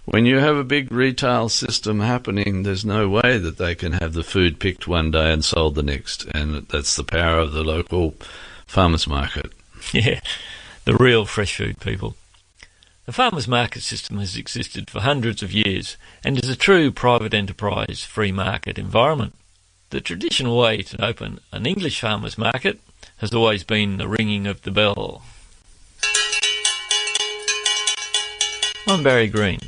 when 0.07 0.25
you 0.25 0.39
have 0.39 0.57
a 0.57 0.65
big 0.65 0.93
retail 0.93 1.49
system 1.49 1.99
happening, 1.99 2.63
there's 2.63 2.85
no 2.85 3.09
way 3.09 3.39
that 3.39 3.59
they 3.59 3.75
can 3.75 3.93
have 3.93 4.13
the 4.13 4.23
food 4.23 4.61
picked 4.61 4.87
one 4.87 5.11
day 5.11 5.33
and 5.33 5.45
sold 5.45 5.75
the 5.75 5.83
next. 5.83 6.25
And 6.27 6.67
that's 6.69 6.95
the 6.95 7.03
power 7.05 7.41
of 7.41 7.53
the 7.53 7.65
local 7.65 8.15
farmers 8.67 9.07
market. 9.07 9.53
Yeah, 9.93 10.21
the 10.85 10.97
real 10.97 11.27
fresh 11.27 11.57
food 11.57 11.79
people. 11.79 12.17
The 13.05 13.13
farmers 13.13 13.47
market 13.47 13.83
system 13.83 14.19
has 14.19 14.37
existed 14.37 14.91
for 14.91 14.99
hundreds 15.01 15.41
of 15.45 15.53
years 15.53 15.97
and 16.25 16.43
is 16.43 16.49
a 16.49 16.57
true 16.57 16.91
private 16.91 17.33
enterprise 17.33 18.03
free 18.03 18.33
market 18.33 18.79
environment. 18.79 19.35
The 19.91 20.01
traditional 20.01 20.59
way 20.59 20.83
to 20.83 21.05
open 21.05 21.39
an 21.53 21.67
English 21.67 22.01
farmer's 22.01 22.37
market 22.37 22.81
has 23.19 23.33
always 23.33 23.63
been 23.63 23.99
the 23.99 24.09
ringing 24.09 24.49
of 24.49 24.63
the 24.63 24.73
bell. 24.73 25.23
I'm 28.89 29.05
Barry 29.05 29.29
Green. 29.29 29.61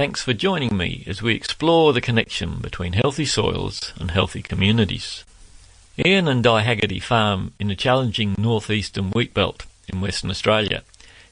Thanks 0.00 0.22
for 0.22 0.32
joining 0.32 0.78
me 0.78 1.04
as 1.06 1.20
we 1.20 1.34
explore 1.34 1.92
the 1.92 2.00
connection 2.00 2.60
between 2.60 2.94
healthy 2.94 3.26
soils 3.26 3.92
and 4.00 4.10
healthy 4.10 4.40
communities. 4.40 5.24
Ian 6.02 6.26
and 6.26 6.42
Di 6.42 6.62
Haggerty 6.62 7.00
farm 7.00 7.52
in 7.58 7.70
a 7.70 7.76
challenging 7.76 8.34
northeastern 8.38 9.10
wheat 9.10 9.34
belt 9.34 9.66
in 9.88 10.00
Western 10.00 10.30
Australia, 10.30 10.84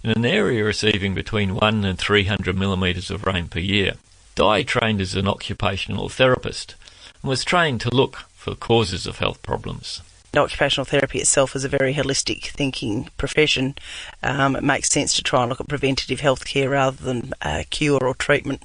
in 0.04 0.10
an 0.10 0.26
area 0.26 0.62
receiving 0.62 1.14
between 1.14 1.54
1 1.54 1.82
and 1.86 1.98
300 1.98 2.58
millimetres 2.58 3.10
of 3.10 3.24
rain 3.24 3.48
per 3.48 3.58
year. 3.58 3.94
Di 4.34 4.64
trained 4.64 5.00
as 5.00 5.14
an 5.14 5.26
occupational 5.26 6.10
therapist 6.10 6.74
and 7.22 7.30
was 7.30 7.46
trained 7.46 7.80
to 7.80 7.88
look 7.88 8.16
for 8.34 8.54
causes 8.54 9.06
of 9.06 9.16
health 9.16 9.40
problems. 9.40 10.02
Occupational 10.38 10.84
therapy 10.84 11.18
itself 11.18 11.54
is 11.54 11.64
a 11.64 11.68
very 11.68 11.94
holistic 11.94 12.46
thinking 12.46 13.08
profession. 13.16 13.74
Um, 14.22 14.56
it 14.56 14.62
makes 14.62 14.90
sense 14.90 15.14
to 15.14 15.22
try 15.22 15.42
and 15.42 15.48
look 15.48 15.60
at 15.60 15.68
preventative 15.68 16.20
health 16.20 16.44
care 16.44 16.70
rather 16.70 17.02
than 17.02 17.32
uh, 17.42 17.64
cure 17.70 18.02
or 18.02 18.14
treatment. 18.14 18.62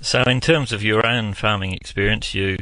So, 0.00 0.22
in 0.22 0.40
terms 0.40 0.72
of 0.72 0.82
your 0.82 1.06
own 1.06 1.34
farming 1.34 1.72
experience, 1.72 2.34
you, 2.34 2.58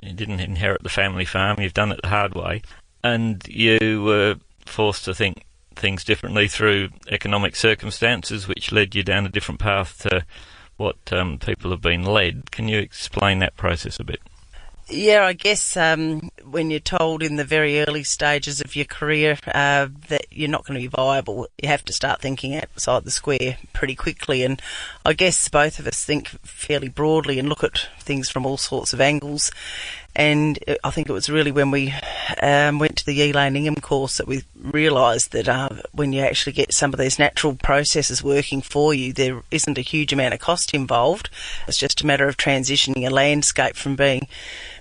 you 0.00 0.12
didn't 0.12 0.40
inherit 0.40 0.82
the 0.82 0.88
family 0.88 1.24
farm, 1.24 1.60
you've 1.60 1.74
done 1.74 1.92
it 1.92 2.00
the 2.02 2.08
hard 2.08 2.34
way, 2.34 2.62
and 3.02 3.46
you 3.46 4.02
were 4.02 4.36
forced 4.64 5.04
to 5.04 5.14
think 5.14 5.44
things 5.76 6.04
differently 6.04 6.48
through 6.48 6.88
economic 7.10 7.56
circumstances, 7.56 8.48
which 8.48 8.72
led 8.72 8.94
you 8.94 9.02
down 9.02 9.26
a 9.26 9.30
different 9.30 9.60
path 9.60 9.98
to 9.98 10.24
what 10.76 10.96
um, 11.12 11.38
people 11.38 11.70
have 11.70 11.82
been 11.82 12.02
led. 12.02 12.50
Can 12.50 12.68
you 12.68 12.78
explain 12.78 13.40
that 13.40 13.56
process 13.56 14.00
a 14.00 14.04
bit? 14.04 14.20
Yeah, 14.88 15.24
I 15.24 15.32
guess 15.32 15.78
um, 15.78 16.30
when 16.44 16.70
you're 16.70 16.78
told 16.78 17.22
in 17.22 17.36
the 17.36 17.44
very 17.44 17.80
early 17.80 18.04
stages 18.04 18.60
of 18.60 18.76
your 18.76 18.84
career 18.84 19.38
uh, 19.46 19.88
that 20.08 20.26
you're 20.30 20.50
not 20.50 20.66
going 20.66 20.78
to 20.78 20.88
be 20.88 20.94
viable, 20.94 21.48
you 21.62 21.68
have 21.68 21.84
to 21.86 21.92
start 21.92 22.20
thinking 22.20 22.54
outside 22.54 23.04
the 23.04 23.10
square 23.10 23.56
pretty 23.72 23.94
quickly. 23.94 24.42
And 24.42 24.60
I 25.04 25.14
guess 25.14 25.48
both 25.48 25.78
of 25.78 25.86
us 25.86 26.04
think 26.04 26.28
fairly 26.42 26.88
broadly 26.88 27.38
and 27.38 27.48
look 27.48 27.64
at 27.64 27.88
things 27.98 28.28
from 28.28 28.44
all 28.44 28.58
sorts 28.58 28.92
of 28.92 29.00
angles. 29.00 29.50
And 30.16 30.58
I 30.84 30.90
think 30.90 31.08
it 31.08 31.12
was 31.12 31.28
really 31.28 31.50
when 31.50 31.72
we 31.72 31.92
um, 32.40 32.78
went 32.78 32.96
to 32.98 33.06
the 33.06 33.20
Elaine 33.20 33.56
Ingham 33.56 33.74
course 33.74 34.18
that 34.18 34.28
we 34.28 34.44
realised 34.56 35.32
that 35.32 35.48
uh, 35.48 35.68
when 35.92 36.12
you 36.12 36.20
actually 36.20 36.52
get 36.52 36.72
some 36.72 36.92
of 36.92 37.00
these 37.00 37.18
natural 37.18 37.56
processes 37.56 38.22
working 38.22 38.62
for 38.62 38.94
you, 38.94 39.12
there 39.12 39.42
isn't 39.50 39.78
a 39.78 39.82
huge 39.82 40.12
amount 40.12 40.32
of 40.32 40.40
cost 40.40 40.72
involved. 40.72 41.30
It's 41.66 41.78
just 41.78 42.02
a 42.02 42.06
matter 42.06 42.28
of 42.28 42.36
transitioning 42.36 43.06
a 43.06 43.10
landscape 43.10 43.74
from 43.74 43.96
being 43.96 44.28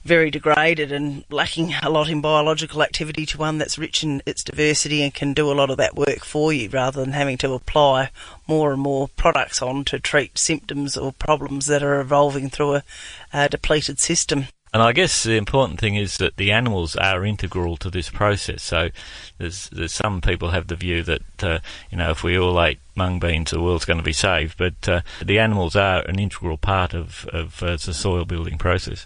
very 0.04 0.30
degraded 0.30 0.91
and 0.91 1.24
lacking 1.32 1.74
a 1.82 1.89
lot 1.89 2.10
in 2.10 2.22
biological 2.22 2.84
activity 2.84 3.26
to 3.26 3.38
one 3.38 3.58
that's 3.58 3.78
rich 3.78 4.04
in 4.04 4.22
its 4.26 4.43
diversity 4.43 5.02
and 5.02 5.13
can 5.13 5.34
do 5.34 5.52
a 5.52 5.54
lot 5.54 5.69
of 5.69 5.78
that 5.78 5.96
work 5.96 6.26
for 6.26 6.54
you 6.54 6.69
rather 6.69 7.02
than 7.02 7.13
having 7.13 7.38
to 7.38 7.54
apply 7.54 8.12
more 8.48 8.72
and 8.72 8.82
more 8.82 9.08
products 9.08 9.62
on 9.62 9.84
to 9.86 10.00
treat 10.00 10.38
symptoms 10.38 10.96
or 10.98 11.12
problems 11.12 11.65
that 11.67 11.82
are 11.82 12.00
evolving 12.00 12.50
through 12.50 12.76
a, 12.76 12.84
a 13.32 13.50
depleted 13.50 14.00
system. 14.00 14.48
And 14.74 14.82
I 14.82 14.92
guess 14.92 15.24
the 15.24 15.38
important 15.38 15.80
thing 15.80 15.96
is 15.96 16.18
that 16.18 16.38
the 16.38 16.52
animals 16.52 16.96
are 16.96 17.24
integral 17.24 17.78
to 17.78 17.92
this 17.92 18.10
process. 18.10 18.64
So 18.64 18.90
there's, 19.38 19.70
there's 19.70 19.94
some 19.94 20.20
people 20.20 20.50
have 20.50 20.66
the 20.66 20.76
view 20.76 21.04
that 21.04 21.44
uh, 21.44 21.60
you 21.92 21.98
know 21.98 22.10
if 22.10 22.24
we 22.24 22.40
all 22.40 22.62
ate 22.62 22.80
mung 22.96 23.20
beans, 23.20 23.52
the 23.52 23.62
world's 23.62 23.86
going 23.86 24.00
to 24.00 24.04
be 24.04 24.14
saved. 24.14 24.58
But 24.58 24.90
uh, 24.90 25.02
the 25.24 25.38
animals 25.38 25.76
are 25.76 26.02
an 26.02 26.18
integral 26.18 26.58
part 26.58 26.96
of 26.96 27.28
of 27.32 27.62
uh, 27.62 27.78
the 27.78 27.94
soil 27.94 28.26
building 28.26 28.58
process. 28.58 29.06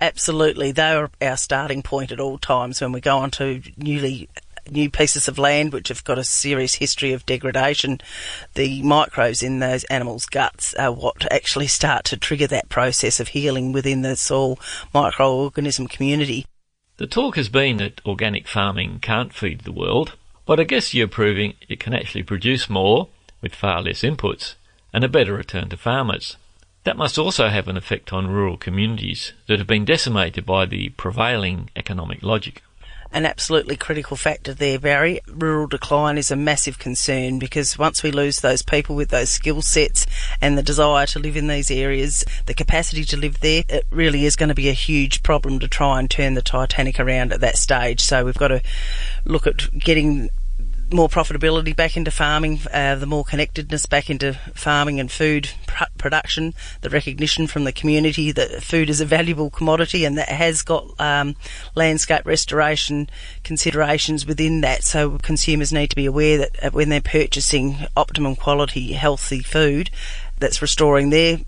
Absolutely, 0.00 0.70
they 0.70 0.92
are 0.92 1.10
our 1.20 1.36
starting 1.36 1.82
point 1.82 2.12
at 2.12 2.20
all 2.20 2.38
times 2.38 2.80
when 2.80 2.92
we 2.92 3.00
go 3.00 3.18
onto 3.18 3.62
newly 3.76 4.28
new 4.70 4.90
pieces 4.90 5.28
of 5.28 5.38
land 5.38 5.72
which 5.72 5.88
have 5.88 6.04
got 6.04 6.18
a 6.18 6.24
serious 6.24 6.74
history 6.74 7.12
of 7.12 7.26
degradation, 7.26 8.00
the 8.54 8.82
microbes 8.82 9.42
in 9.42 9.58
those 9.58 9.84
animals' 9.84 10.26
guts 10.26 10.74
are 10.74 10.92
what 10.92 11.30
actually 11.32 11.66
start 11.66 12.04
to 12.06 12.16
trigger 12.16 12.46
that 12.46 12.68
process 12.68 13.20
of 13.20 13.28
healing 13.28 13.72
within 13.72 14.02
the 14.02 14.16
soil 14.16 14.58
microorganism 14.94 15.88
community. 15.88 16.46
The 16.96 17.06
talk 17.06 17.36
has 17.36 17.48
been 17.48 17.78
that 17.78 18.00
organic 18.06 18.46
farming 18.46 19.00
can't 19.00 19.32
feed 19.32 19.60
the 19.60 19.72
world, 19.72 20.14
but 20.46 20.60
I 20.60 20.64
guess 20.64 20.94
you're 20.94 21.08
proving 21.08 21.54
it 21.68 21.80
can 21.80 21.94
actually 21.94 22.22
produce 22.22 22.70
more 22.70 23.08
with 23.40 23.54
far 23.54 23.82
less 23.82 24.02
inputs 24.02 24.54
and 24.92 25.02
a 25.02 25.08
better 25.08 25.34
return 25.34 25.68
to 25.70 25.76
farmers. 25.76 26.36
That 26.84 26.96
must 26.98 27.18
also 27.18 27.48
have 27.48 27.66
an 27.66 27.76
effect 27.76 28.12
on 28.12 28.28
rural 28.28 28.56
communities 28.58 29.32
that 29.48 29.58
have 29.58 29.66
been 29.66 29.84
decimated 29.84 30.44
by 30.44 30.66
the 30.66 30.90
prevailing 30.90 31.70
economic 31.74 32.22
logic 32.22 32.62
an 33.14 33.24
absolutely 33.24 33.76
critical 33.76 34.16
factor 34.16 34.52
there, 34.52 34.78
Barry. 34.78 35.20
Rural 35.28 35.68
decline 35.68 36.18
is 36.18 36.32
a 36.32 36.36
massive 36.36 36.80
concern 36.80 37.38
because 37.38 37.78
once 37.78 38.02
we 38.02 38.10
lose 38.10 38.40
those 38.40 38.60
people 38.60 38.96
with 38.96 39.10
those 39.10 39.28
skill 39.28 39.62
sets 39.62 40.04
and 40.40 40.58
the 40.58 40.64
desire 40.64 41.06
to 41.06 41.20
live 41.20 41.36
in 41.36 41.46
these 41.46 41.70
areas, 41.70 42.24
the 42.46 42.54
capacity 42.54 43.04
to 43.04 43.16
live 43.16 43.38
there, 43.38 43.62
it 43.68 43.86
really 43.90 44.24
is 44.24 44.34
going 44.34 44.48
to 44.48 44.54
be 44.54 44.68
a 44.68 44.72
huge 44.72 45.22
problem 45.22 45.60
to 45.60 45.68
try 45.68 46.00
and 46.00 46.10
turn 46.10 46.34
the 46.34 46.42
Titanic 46.42 46.98
around 46.98 47.32
at 47.32 47.40
that 47.40 47.56
stage. 47.56 48.00
So 48.00 48.24
we've 48.24 48.34
got 48.34 48.48
to 48.48 48.60
look 49.24 49.46
at 49.46 49.70
getting 49.78 50.28
more 50.92 51.08
profitability 51.08 51.74
back 51.74 51.96
into 51.96 52.10
farming, 52.10 52.60
uh, 52.72 52.96
the 52.96 53.06
more 53.06 53.24
connectedness 53.24 53.86
back 53.86 54.10
into 54.10 54.34
farming 54.54 54.98
and 54.98 55.10
food 55.10 55.50
production, 56.04 56.52
the 56.82 56.90
recognition 56.90 57.46
from 57.46 57.64
the 57.64 57.72
community 57.72 58.30
that 58.30 58.62
food 58.62 58.90
is 58.90 59.00
a 59.00 59.06
valuable 59.06 59.48
commodity 59.48 60.04
and 60.04 60.18
that 60.18 60.28
has 60.28 60.60
got 60.60 60.84
um, 61.00 61.34
landscape 61.74 62.26
restoration 62.26 63.08
considerations 63.42 64.26
within 64.26 64.60
that. 64.60 64.84
So 64.84 65.16
consumers 65.16 65.72
need 65.72 65.88
to 65.88 65.96
be 65.96 66.04
aware 66.04 66.36
that 66.36 66.62
uh, 66.62 66.70
when 66.72 66.90
they're 66.90 67.00
purchasing 67.00 67.86
optimum 67.96 68.36
quality, 68.36 68.92
healthy 68.92 69.40
food, 69.40 69.88
that's 70.38 70.60
restoring 70.60 71.08
their 71.08 71.38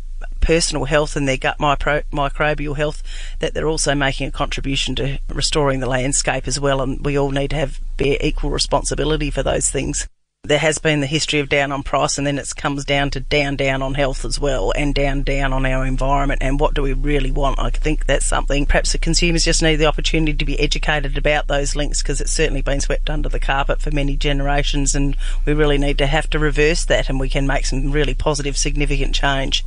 personal 0.40 0.86
health 0.86 1.16
and 1.16 1.28
their 1.28 1.36
gut 1.36 1.60
micro- 1.60 2.04
microbial 2.10 2.78
health, 2.78 3.02
that 3.40 3.52
they're 3.52 3.68
also 3.68 3.94
making 3.94 4.28
a 4.28 4.32
contribution 4.32 4.94
to 4.94 5.18
restoring 5.28 5.80
the 5.80 5.86
landscape 5.86 6.48
as 6.48 6.58
well. 6.58 6.80
And 6.80 7.04
we 7.04 7.18
all 7.18 7.30
need 7.30 7.50
to 7.50 7.56
have 7.56 7.78
bear 7.98 8.16
equal 8.22 8.48
responsibility 8.48 9.30
for 9.30 9.42
those 9.42 9.68
things. 9.68 10.08
There 10.46 10.58
has 10.58 10.78
been 10.78 11.00
the 11.00 11.08
history 11.08 11.40
of 11.40 11.48
down 11.48 11.72
on 11.72 11.82
price, 11.82 12.18
and 12.18 12.26
then 12.26 12.38
it 12.38 12.48
comes 12.54 12.84
down 12.84 13.10
to 13.10 13.20
down 13.20 13.56
down 13.56 13.82
on 13.82 13.94
health 13.94 14.24
as 14.24 14.38
well, 14.38 14.72
and 14.76 14.94
down 14.94 15.24
down 15.24 15.52
on 15.52 15.66
our 15.66 15.84
environment. 15.84 16.40
And 16.40 16.60
what 16.60 16.72
do 16.72 16.82
we 16.82 16.92
really 16.92 17.32
want? 17.32 17.58
I 17.58 17.70
think 17.70 18.06
that's 18.06 18.26
something 18.26 18.64
perhaps 18.64 18.92
the 18.92 18.98
consumers 18.98 19.44
just 19.44 19.60
need 19.60 19.76
the 19.76 19.86
opportunity 19.86 20.34
to 20.34 20.44
be 20.44 20.60
educated 20.60 21.18
about 21.18 21.48
those 21.48 21.74
links 21.74 22.00
because 22.00 22.20
it's 22.20 22.30
certainly 22.30 22.62
been 22.62 22.80
swept 22.80 23.10
under 23.10 23.28
the 23.28 23.40
carpet 23.40 23.80
for 23.80 23.90
many 23.90 24.16
generations, 24.16 24.94
and 24.94 25.16
we 25.44 25.52
really 25.52 25.78
need 25.78 25.98
to 25.98 26.06
have 26.06 26.30
to 26.30 26.38
reverse 26.38 26.84
that, 26.84 27.08
and 27.08 27.18
we 27.18 27.28
can 27.28 27.48
make 27.48 27.66
some 27.66 27.90
really 27.90 28.14
positive, 28.14 28.56
significant 28.56 29.16
change. 29.16 29.64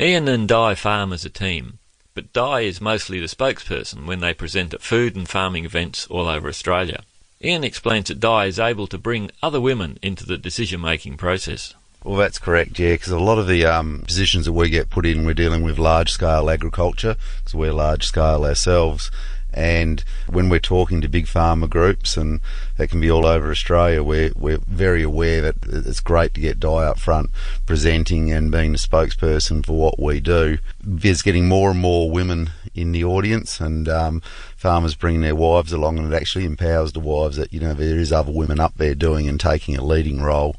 Ian 0.00 0.28
and 0.28 0.48
Di 0.48 0.74
farm 0.74 1.12
as 1.12 1.26
a 1.26 1.30
team, 1.30 1.78
but 2.14 2.32
Di 2.32 2.60
is 2.60 2.80
mostly 2.80 3.20
the 3.20 3.26
spokesperson 3.26 4.06
when 4.06 4.20
they 4.20 4.32
present 4.32 4.72
at 4.72 4.80
food 4.80 5.14
and 5.14 5.28
farming 5.28 5.66
events 5.66 6.06
all 6.06 6.26
over 6.26 6.48
Australia. 6.48 7.02
Ian 7.44 7.64
explains 7.64 8.08
that 8.08 8.20
Di 8.20 8.46
is 8.46 8.60
able 8.60 8.86
to 8.86 8.98
bring 8.98 9.30
other 9.42 9.60
women 9.60 9.98
into 10.00 10.24
the 10.24 10.38
decision 10.38 10.80
making 10.80 11.16
process. 11.16 11.74
Well, 12.04 12.16
that's 12.16 12.38
correct, 12.38 12.78
yeah, 12.78 12.94
because 12.94 13.12
a 13.12 13.18
lot 13.18 13.38
of 13.38 13.46
the 13.46 13.64
um, 13.64 14.02
positions 14.06 14.46
that 14.46 14.52
we 14.52 14.70
get 14.70 14.90
put 14.90 15.06
in, 15.06 15.24
we're 15.24 15.34
dealing 15.34 15.62
with 15.62 15.78
large 15.78 16.10
scale 16.10 16.50
agriculture, 16.50 17.16
because 17.38 17.54
we're 17.54 17.72
large 17.72 18.04
scale 18.04 18.44
ourselves. 18.44 19.10
And 19.54 20.02
when 20.28 20.48
we're 20.48 20.60
talking 20.60 21.00
to 21.00 21.08
big 21.08 21.28
farmer 21.28 21.66
groups, 21.66 22.16
and 22.16 22.40
that 22.78 22.88
can 22.88 23.00
be 23.00 23.10
all 23.10 23.26
over 23.26 23.50
Australia, 23.50 24.02
we're, 24.02 24.32
we're 24.34 24.60
very 24.66 25.02
aware 25.02 25.42
that 25.42 25.56
it's 25.68 26.00
great 26.00 26.34
to 26.34 26.40
get 26.40 26.58
Di 26.58 26.68
up 26.68 26.98
front 26.98 27.30
presenting 27.66 28.32
and 28.32 28.50
being 28.50 28.72
the 28.72 28.78
spokesperson 28.78 29.64
for 29.64 29.78
what 29.78 30.00
we 30.00 30.20
do. 30.20 30.58
There's 30.80 31.22
getting 31.22 31.48
more 31.48 31.70
and 31.70 31.80
more 31.80 32.10
women 32.10 32.50
in 32.74 32.92
the 32.92 33.04
audience, 33.04 33.60
and 33.60 33.88
um, 33.88 34.22
farmers 34.62 34.94
bringing 34.94 35.22
their 35.22 35.34
wives 35.34 35.72
along, 35.72 35.98
and 35.98 36.12
it 36.12 36.16
actually 36.16 36.44
empowers 36.44 36.92
the 36.92 37.00
wives 37.00 37.36
that, 37.36 37.52
you 37.52 37.58
know, 37.58 37.74
there 37.74 37.98
is 37.98 38.12
other 38.12 38.30
women 38.30 38.60
up 38.60 38.74
there 38.76 38.94
doing 38.94 39.28
and 39.28 39.40
taking 39.40 39.76
a 39.76 39.84
leading 39.84 40.22
role 40.22 40.54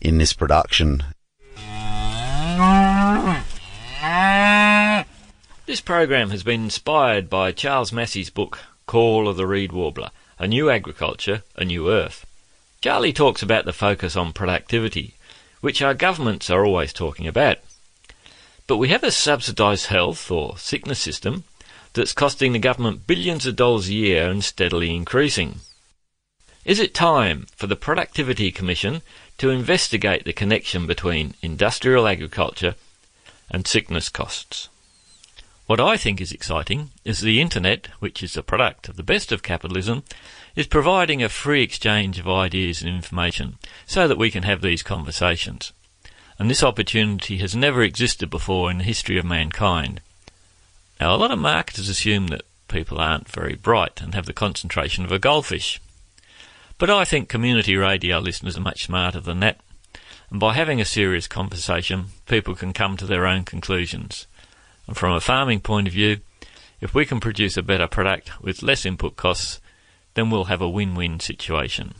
in 0.00 0.18
this 0.18 0.32
production. 0.32 1.04
This 5.66 5.80
program 5.80 6.30
has 6.30 6.42
been 6.42 6.64
inspired 6.64 7.30
by 7.30 7.52
Charles 7.52 7.92
Massy's 7.92 8.28
book, 8.28 8.58
Call 8.86 9.28
of 9.28 9.36
the 9.36 9.46
Reed 9.46 9.70
Warbler 9.70 10.10
A 10.36 10.48
New 10.48 10.68
Agriculture, 10.68 11.44
A 11.54 11.64
New 11.64 11.88
Earth. 11.88 12.26
Charlie 12.80 13.12
talks 13.12 13.40
about 13.40 13.64
the 13.66 13.72
focus 13.72 14.16
on 14.16 14.32
productivity, 14.32 15.14
which 15.60 15.80
our 15.80 15.94
governments 15.94 16.50
are 16.50 16.66
always 16.66 16.92
talking 16.92 17.28
about. 17.28 17.58
But 18.66 18.78
we 18.78 18.88
have 18.88 19.04
a 19.04 19.12
subsidised 19.12 19.86
health 19.86 20.28
or 20.28 20.58
sickness 20.58 20.98
system 20.98 21.44
that's 21.94 22.12
costing 22.12 22.52
the 22.52 22.58
government 22.58 23.06
billions 23.06 23.46
of 23.46 23.56
dollars 23.56 23.88
a 23.88 23.94
year 23.94 24.28
and 24.28 24.44
steadily 24.44 24.94
increasing. 24.94 25.60
Is 26.64 26.80
it 26.80 26.94
time 26.94 27.46
for 27.56 27.66
the 27.66 27.76
Productivity 27.76 28.50
Commission 28.50 29.02
to 29.38 29.50
investigate 29.50 30.24
the 30.24 30.32
connection 30.32 30.86
between 30.86 31.34
industrial 31.42 32.06
agriculture 32.06 32.74
and 33.50 33.66
sickness 33.66 34.08
costs? 34.08 34.68
What 35.66 35.80
I 35.80 35.96
think 35.96 36.20
is 36.20 36.32
exciting 36.32 36.90
is 37.04 37.20
the 37.20 37.40
internet, 37.40 37.88
which 37.98 38.22
is 38.22 38.36
a 38.36 38.42
product 38.42 38.88
of 38.88 38.96
the 38.96 39.02
best 39.02 39.32
of 39.32 39.42
capitalism, 39.42 40.02
is 40.54 40.66
providing 40.66 41.22
a 41.22 41.28
free 41.28 41.62
exchange 41.62 42.18
of 42.18 42.28
ideas 42.28 42.82
and 42.82 42.94
information 42.94 43.58
so 43.86 44.06
that 44.06 44.18
we 44.18 44.30
can 44.30 44.42
have 44.42 44.60
these 44.60 44.82
conversations. 44.82 45.72
And 46.38 46.50
this 46.50 46.62
opportunity 46.62 47.38
has 47.38 47.54
never 47.54 47.82
existed 47.82 48.28
before 48.28 48.70
in 48.70 48.78
the 48.78 48.84
history 48.84 49.16
of 49.16 49.24
mankind. 49.24 50.00
Now, 51.00 51.14
a 51.14 51.18
lot 51.18 51.30
of 51.30 51.38
marketers 51.38 51.88
assume 51.88 52.28
that 52.28 52.42
people 52.68 52.98
aren't 52.98 53.28
very 53.28 53.54
bright 53.54 54.00
and 54.00 54.14
have 54.14 54.26
the 54.26 54.32
concentration 54.32 55.04
of 55.04 55.12
a 55.12 55.18
goldfish. 55.18 55.80
But 56.78 56.90
I 56.90 57.04
think 57.04 57.28
community 57.28 57.76
radio 57.76 58.18
listeners 58.18 58.56
are 58.56 58.62
much 58.62 58.84
smarter 58.84 59.20
than 59.20 59.40
that. 59.40 59.60
And 60.30 60.40
by 60.40 60.54
having 60.54 60.80
a 60.80 60.84
serious 60.84 61.28
conversation, 61.28 62.06
people 62.26 62.54
can 62.54 62.72
come 62.72 62.96
to 62.96 63.06
their 63.06 63.26
own 63.26 63.44
conclusions. 63.44 64.26
And 64.86 64.96
from 64.96 65.12
a 65.12 65.20
farming 65.20 65.60
point 65.60 65.86
of 65.86 65.94
view, 65.94 66.18
if 66.80 66.94
we 66.94 67.06
can 67.06 67.20
produce 67.20 67.56
a 67.56 67.62
better 67.62 67.86
product 67.86 68.42
with 68.42 68.62
less 68.62 68.84
input 68.84 69.16
costs, 69.16 69.60
then 70.14 70.30
we'll 70.30 70.44
have 70.44 70.60
a 70.60 70.68
win-win 70.68 71.20
situation. 71.20 71.94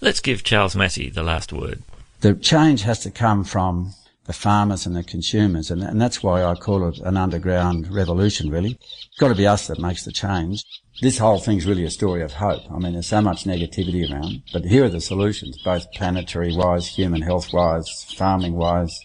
Let's 0.00 0.20
give 0.20 0.44
Charles 0.44 0.76
Massy 0.76 1.10
the 1.10 1.22
last 1.22 1.52
word. 1.52 1.82
The 2.20 2.34
change 2.34 2.82
has 2.82 3.00
to 3.00 3.10
come 3.10 3.44
from 3.44 3.94
the 4.26 4.32
farmers 4.32 4.86
and 4.86 4.96
the 4.96 5.02
consumers, 5.02 5.70
and, 5.70 5.82
and 5.82 6.00
that's 6.00 6.22
why 6.22 6.42
I 6.42 6.54
call 6.54 6.88
it 6.88 6.98
an 7.00 7.16
underground 7.16 7.92
revolution, 7.92 8.50
really. 8.50 8.78
It's 8.80 9.18
got 9.18 9.28
to 9.28 9.34
be 9.34 9.46
us 9.46 9.66
that 9.66 9.78
makes 9.78 10.04
the 10.04 10.12
change. 10.12 10.64
This 11.02 11.18
whole 11.18 11.38
thing's 11.38 11.66
really 11.66 11.84
a 11.84 11.90
story 11.90 12.22
of 12.22 12.32
hope. 12.32 12.62
I 12.70 12.78
mean, 12.78 12.94
there's 12.94 13.08
so 13.08 13.20
much 13.20 13.44
negativity 13.44 14.10
around, 14.10 14.42
but 14.52 14.64
here 14.64 14.84
are 14.84 14.88
the 14.88 15.00
solutions, 15.00 15.60
both 15.62 15.92
planetary 15.92 16.56
wise, 16.56 16.86
human 16.88 17.20
health 17.20 17.52
wise, 17.52 17.88
farming 18.16 18.54
wise, 18.54 18.98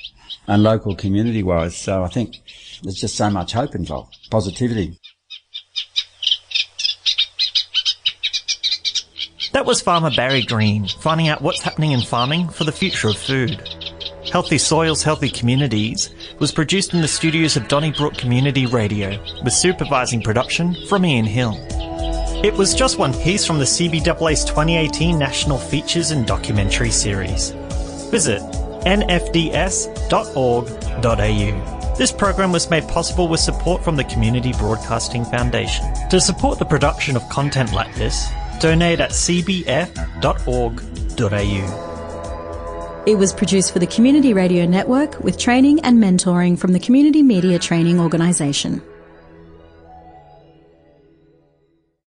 and 0.48 0.64
local 0.64 0.96
community 0.96 1.44
wise. 1.44 1.76
So 1.76 2.04
I 2.04 2.08
think 2.08 2.38
there's 2.84 3.02
just 3.02 3.16
so 3.16 3.30
much 3.30 3.54
hope 3.54 3.76
involved, 3.76 4.18
positivity. 4.30 5.00
That 9.52 9.66
was 9.66 9.82
farmer 9.82 10.12
Barry 10.16 10.44
Green 10.44 10.88
finding 10.88 11.28
out 11.28 11.42
what's 11.42 11.62
happening 11.62 11.92
in 11.92 12.02
farming 12.02 12.50
for 12.50 12.64
the 12.64 12.72
future 12.72 13.10
of 13.10 13.18
food. 13.18 13.79
Healthy 14.32 14.60
Soils, 14.60 15.02
Healthy 15.02 15.30
Communities 15.32 16.12
was 16.38 16.52
produced 16.52 16.94
in 16.94 17.02
the 17.02 17.08
studios 17.08 17.58
of 17.58 17.68
Donnybrook 17.68 18.16
Community 18.16 18.68
Radio 18.68 19.20
with 19.44 19.54
supervising 19.54 20.22
production 20.22 20.76
from 20.88 21.04
Ian 21.04 21.26
Hill. 21.26 21.56
It 22.44 22.54
was 22.54 22.76
just 22.76 23.00
one 23.00 23.14
piece 23.14 23.44
from 23.44 23.58
the 23.58 23.66
CBAA's 23.66 24.46
2018 24.46 25.18
National 25.18 25.58
Features 25.58 26.12
and 26.12 26.28
Documentary 26.28 26.92
Series. 26.92 27.50
Visit 28.12 28.42
nfds.org.au. 28.86 29.16
This 31.98 32.12
program 32.12 32.52
was 32.52 32.70
made 32.70 32.88
possible 32.88 33.28
with 33.28 33.40
support 33.40 33.84
from 33.84 33.96
the 33.96 34.04
Community 34.04 34.54
Broadcasting 34.54 35.26
Foundation. 35.26 35.92
To 36.12 36.22
support 36.22 36.60
the 36.60 36.66
production 36.66 37.16
of 37.16 37.28
content 37.30 37.74
like 37.74 37.94
this, 37.96 38.30
donate 38.62 39.00
at 39.00 39.10
cbf.org.au. 39.10 39.90
It 43.06 43.18
was 43.18 43.34
produced 43.34 43.72
for 43.72 43.80
the 43.80 43.88
Community 43.88 44.34
Radio 44.34 44.66
Network 44.66 45.20
with 45.22 45.38
training 45.38 45.80
and 45.82 45.98
mentoring 45.98 46.60
from 46.60 46.74
the 46.74 46.80
Community 46.80 47.24
Media 47.24 47.58
Training 47.58 48.00
Organisation. 48.00 48.82